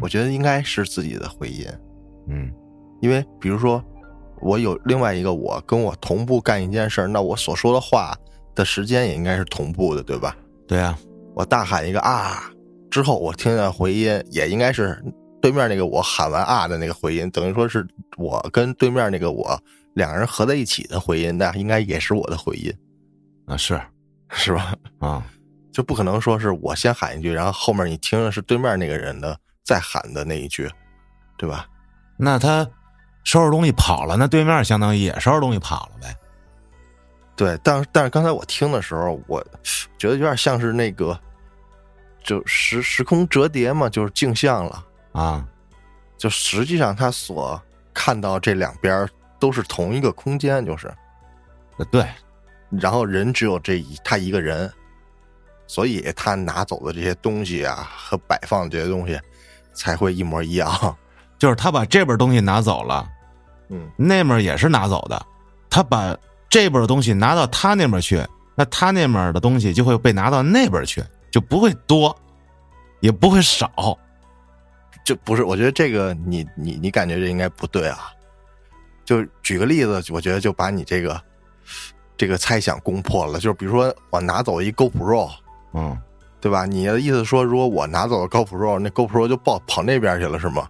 [0.00, 1.66] 我觉得应该是自己的回音。
[2.28, 2.48] 嗯，
[3.00, 3.84] 因为比如说
[4.40, 8.16] 我有另外一个我跟我同步干一件事那我所说的话
[8.54, 10.36] 的时间也应该是同步的，对吧？
[10.68, 10.96] 对啊。
[11.34, 12.50] 我大喊一个啊，
[12.88, 15.02] 之后我听见回音，也应该是
[15.42, 17.84] 对面那个我喊完啊的那个回音，等于说是
[18.16, 19.60] 我跟对面那个我
[19.94, 22.72] 两个人合在一起的回音，那应该也是我的回音
[23.44, 23.80] 啊，是
[24.30, 24.74] 是吧？
[24.98, 25.26] 啊，
[25.76, 30.66] 就不可能说是我先喊一句，然后后面你听的是对面那个人的再喊的那一句，
[31.36, 31.66] 对吧？
[32.16, 32.66] 那他
[33.24, 36.16] 收拾东西跑了，那对面相当于也收拾东西跑了呗？
[37.36, 39.44] 对，但但是刚才我听的时候，我
[39.98, 41.20] 觉得有点像是那个。
[42.24, 45.46] 就时时空折叠嘛，就是镜像了啊。
[46.16, 47.62] 就实际上他所
[47.92, 49.06] 看到这两边
[49.38, 50.90] 都是同一个空间，就是
[51.76, 52.08] 呃对。
[52.70, 54.72] 然后人只有这一他一个人，
[55.66, 59.18] 所以他拿走的这些东西啊和摆放的这些东西
[59.74, 60.96] 才会一模一样。
[61.38, 63.06] 就是他把这边东西拿走了，
[63.68, 65.26] 嗯，那面也是拿走的。
[65.68, 66.16] 他把
[66.48, 71.04] 这边的东西拿到他那边去，那他那面的东西就会被拿到那边去。
[71.28, 72.16] 就不会多，
[73.00, 73.70] 也不会少，
[75.04, 75.44] 就不是。
[75.44, 78.10] 我觉得这个你你你感觉这应该不对啊。
[79.04, 81.20] 就举个例子，我觉得就把你这个
[82.16, 83.34] 这个猜想攻破了。
[83.34, 85.30] 就是比如说，我拿走一 GoPro，
[85.76, 85.96] 嗯，
[86.40, 86.64] 对吧？
[86.64, 90.66] 你的意思说，如果我拿走了 GoPro，那 GoPro 就跑跑那边去了，是吗？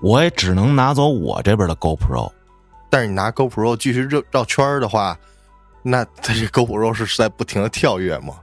[0.00, 2.28] 我也只能拿走我这边的 GoPro，
[2.90, 5.16] 但是你拿 GoPro 继续绕绕圈的话，
[5.82, 8.34] 那它这 GoPro 是在不停的跳跃吗？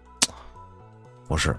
[1.28, 1.54] 不是，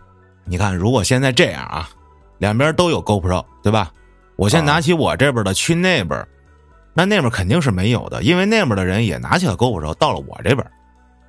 [0.45, 1.91] 你看，如果现在这样啊，
[2.39, 3.93] 两边都有 GoPro，对吧？
[4.37, 6.27] 我先拿起我这边的去那边，
[6.95, 10.67] 那那边肯定是没有的，因为那边的人也拿起了 GoPro 到了我这边，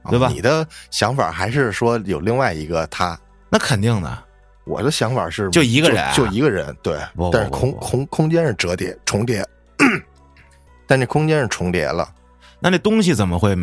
[0.09, 0.27] 对吧？
[0.29, 3.19] 你的想法还是说有另外一个他？
[3.49, 4.17] 那肯定的。
[4.63, 6.99] 我的想法是就一个人，就一个人，对。
[7.31, 9.45] 但是空空空间是折叠重叠，
[10.85, 12.07] 但这空间是重叠了，
[12.59, 13.57] 那那东西怎么会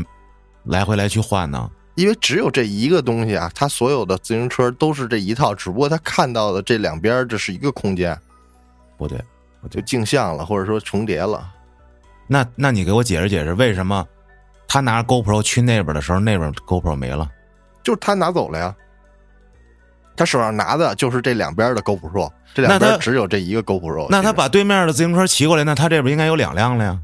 [0.64, 1.70] 来回来去换呢？
[1.94, 8.16] 因为只有这一个东西啊，他所有的自行车都是这一套，只不过他看到的这两边这是一个空间，
[8.96, 9.20] 不对，
[9.62, 11.48] 我就镜像了，或者说重叠了。
[12.26, 14.06] 那那你给我解释解释，为什么
[14.68, 17.28] 他拿着 GoPro 去那边的时候，那边 GoPro 没了？
[17.82, 18.76] 就是他拿走了呀。
[20.16, 24.06] 他手上拿的就是这两边的 GoPro，这两边只有这一个 GoPro。
[24.10, 27.00] 那他把对面的自行车骑过来，那他这边应该有两辆了呀？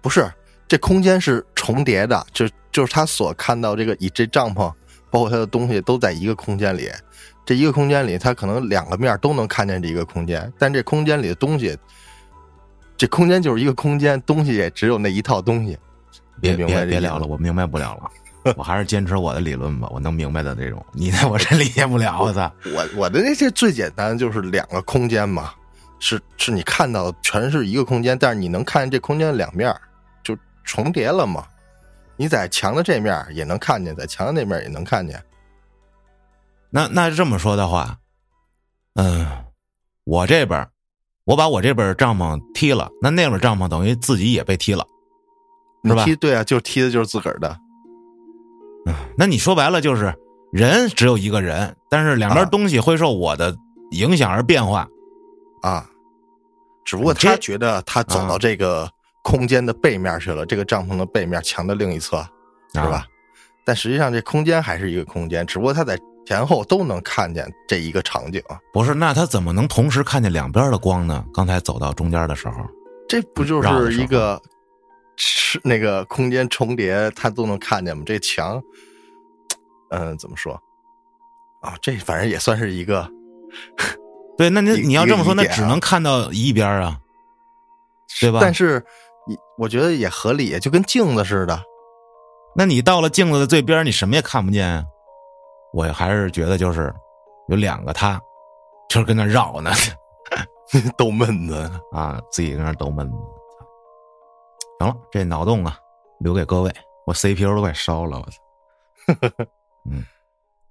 [0.00, 0.28] 不是。
[0.68, 4.72] 这空间是重叠的，就就是他所看到这个以这帐篷，
[5.12, 6.90] 包括他的东西都在一个空间里。
[7.44, 11.78] 这一个空间里，他可能两个面都能看见这一个空间，但这空间里的东西，
[12.96, 15.78] 这空间就是一个空间，东西也只有那一套东西。
[16.40, 22.20] 别别别聊了，我明白不了了，我还是坚持我的理论吧，我能明白的这种，你的我真理解不了。
[22.22, 25.52] 我操，我我的那些最简单就是两个空间嘛，
[25.98, 29.74] 是是你看到的全是一个空间，但是你能看见这空间的两面。
[30.22, 31.46] 就重叠了嘛？
[32.16, 35.22] 你在墙的这面也能看见，在墙的那面也能看见。
[36.68, 37.96] 那那这么说的话，
[38.94, 39.24] 嗯，
[40.02, 40.68] 我这边
[41.24, 44.84] 我把我这边帐篷踢了，那那边帐篷等于自己也被踢了，
[45.94, 47.56] 踢对啊，就踢的就是自个儿的。
[48.86, 50.14] 嗯，那你说白了就是
[50.52, 53.56] 人只有一个人，但是两边啊东西会受我的
[53.92, 54.88] 影响而变化。
[55.62, 55.88] 啊，
[56.84, 58.88] 只不过他觉得他走啊到这个
[59.22, 62.18] 空间的背面去了，这个帐篷的背面墙的另一侧，
[62.74, 62.96] 是吧？
[62.96, 63.06] 啊
[63.64, 68.40] 但实际上这空间还是一个空间，只不过他在前后都能看见这一个场景，
[68.72, 71.24] 不是，那他怎么能同时看见两边的光呢？
[71.34, 72.64] 刚才走到中间的时候，
[73.08, 74.50] 这不就是一个是
[75.62, 78.02] 那个空间重叠，他都能看见吗？
[78.06, 78.62] 这墙，
[79.90, 80.60] 嗯、怎么说
[81.60, 81.74] 啊？
[81.80, 83.08] 这反正也算是一个，
[84.36, 86.98] 对，那你你要这么说，那只能看到一边啊，
[88.20, 88.40] 对吧？
[88.42, 88.84] 但是
[89.26, 91.60] 你我觉得也合理，就跟镜子似的。
[92.54, 94.84] 那你到了镜子的最边，你什么也看不见啊。
[95.72, 96.94] 我还是觉得就是
[97.48, 98.20] 有两个他，
[98.88, 99.70] 就是跟那绕呢
[100.96, 103.16] 逗闷子，啊，自己跟那逗闷子。
[104.78, 105.78] 行了，这脑洞啊，
[106.20, 106.74] 留给各位，
[107.06, 109.46] 我 CPU 都快烧了，我操。
[109.90, 110.04] 嗯，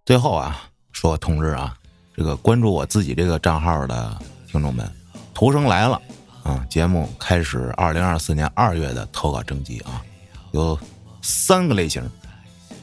[0.06, 1.76] 最后啊，说个通知啊，
[2.16, 4.90] 这个关注我自己这个账号的听众们，
[5.34, 6.02] 图生来了
[6.44, 6.66] 啊！
[6.70, 10.04] 节目开始二零二四年二月的投稿征集啊，
[10.52, 10.78] 有
[11.22, 12.08] 三个类型。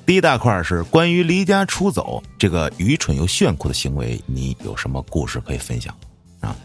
[0.04, 5.94] 第一大块是关于离家出走这个愚蠢又炫酷的行为，你有什么故事可以分享
[6.40, 6.56] 啊？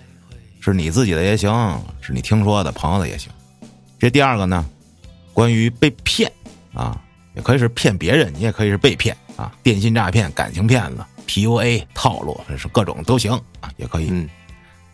[0.60, 3.32] 是你自己的也行，是你听说的朋友的也行。
[4.00, 4.66] 这第二个呢，
[5.34, 6.32] 关于被骗
[6.74, 7.02] 啊，
[7.36, 14.08] 也可以是骗别人，你也可以是被骗啊，电信诈骗、感情骗子、PUA 套路，这是各种都行啊，也可以。
[14.10, 14.30] 嗯，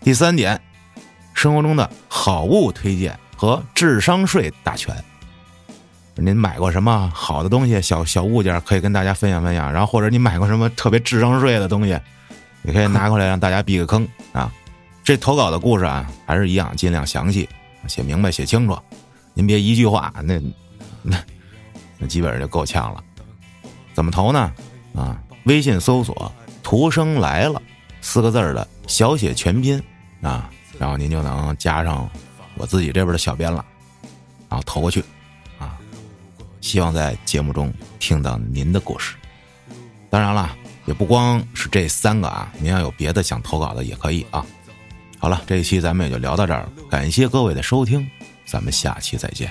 [0.01, 0.59] 第三点，
[1.33, 4.95] 生活中的好物推荐和智商税大全。
[6.15, 11.99] 您买过什么好的东西，小小物件可以跟大家分享分享，然后或者你买过什么特别智商税的东西，
[12.63, 14.53] 也可以拿过来让大家避个坑啊。
[15.03, 17.49] 这投稿的故事啊，还是一样，尽量详细，
[17.87, 18.77] 写明白，写清楚。
[19.33, 20.39] 您别一句话，那
[21.01, 21.17] 那
[21.97, 23.03] 那基本上就够呛了。
[23.93, 24.51] 怎么投呢？
[24.95, 26.31] 啊，微信搜索
[26.61, 27.61] “图生来了”
[28.01, 29.81] 四个字儿的小写全拼
[30.21, 32.09] 啊，然后您就能加上
[32.55, 33.65] 我自己这边的小编了，
[34.49, 35.03] 然后投过去
[35.57, 35.77] 啊。
[36.61, 39.15] 希望在节目中听到您的故事。
[40.09, 40.55] 当然了，
[40.85, 44.45] 也不光是这三个啊，您要有别的想投稿的也可以啊。
[45.23, 46.69] 好了，这一期咱们也就聊到这儿了。
[46.89, 48.05] 感谢各位的收听，
[48.43, 49.49] 咱们下期再见。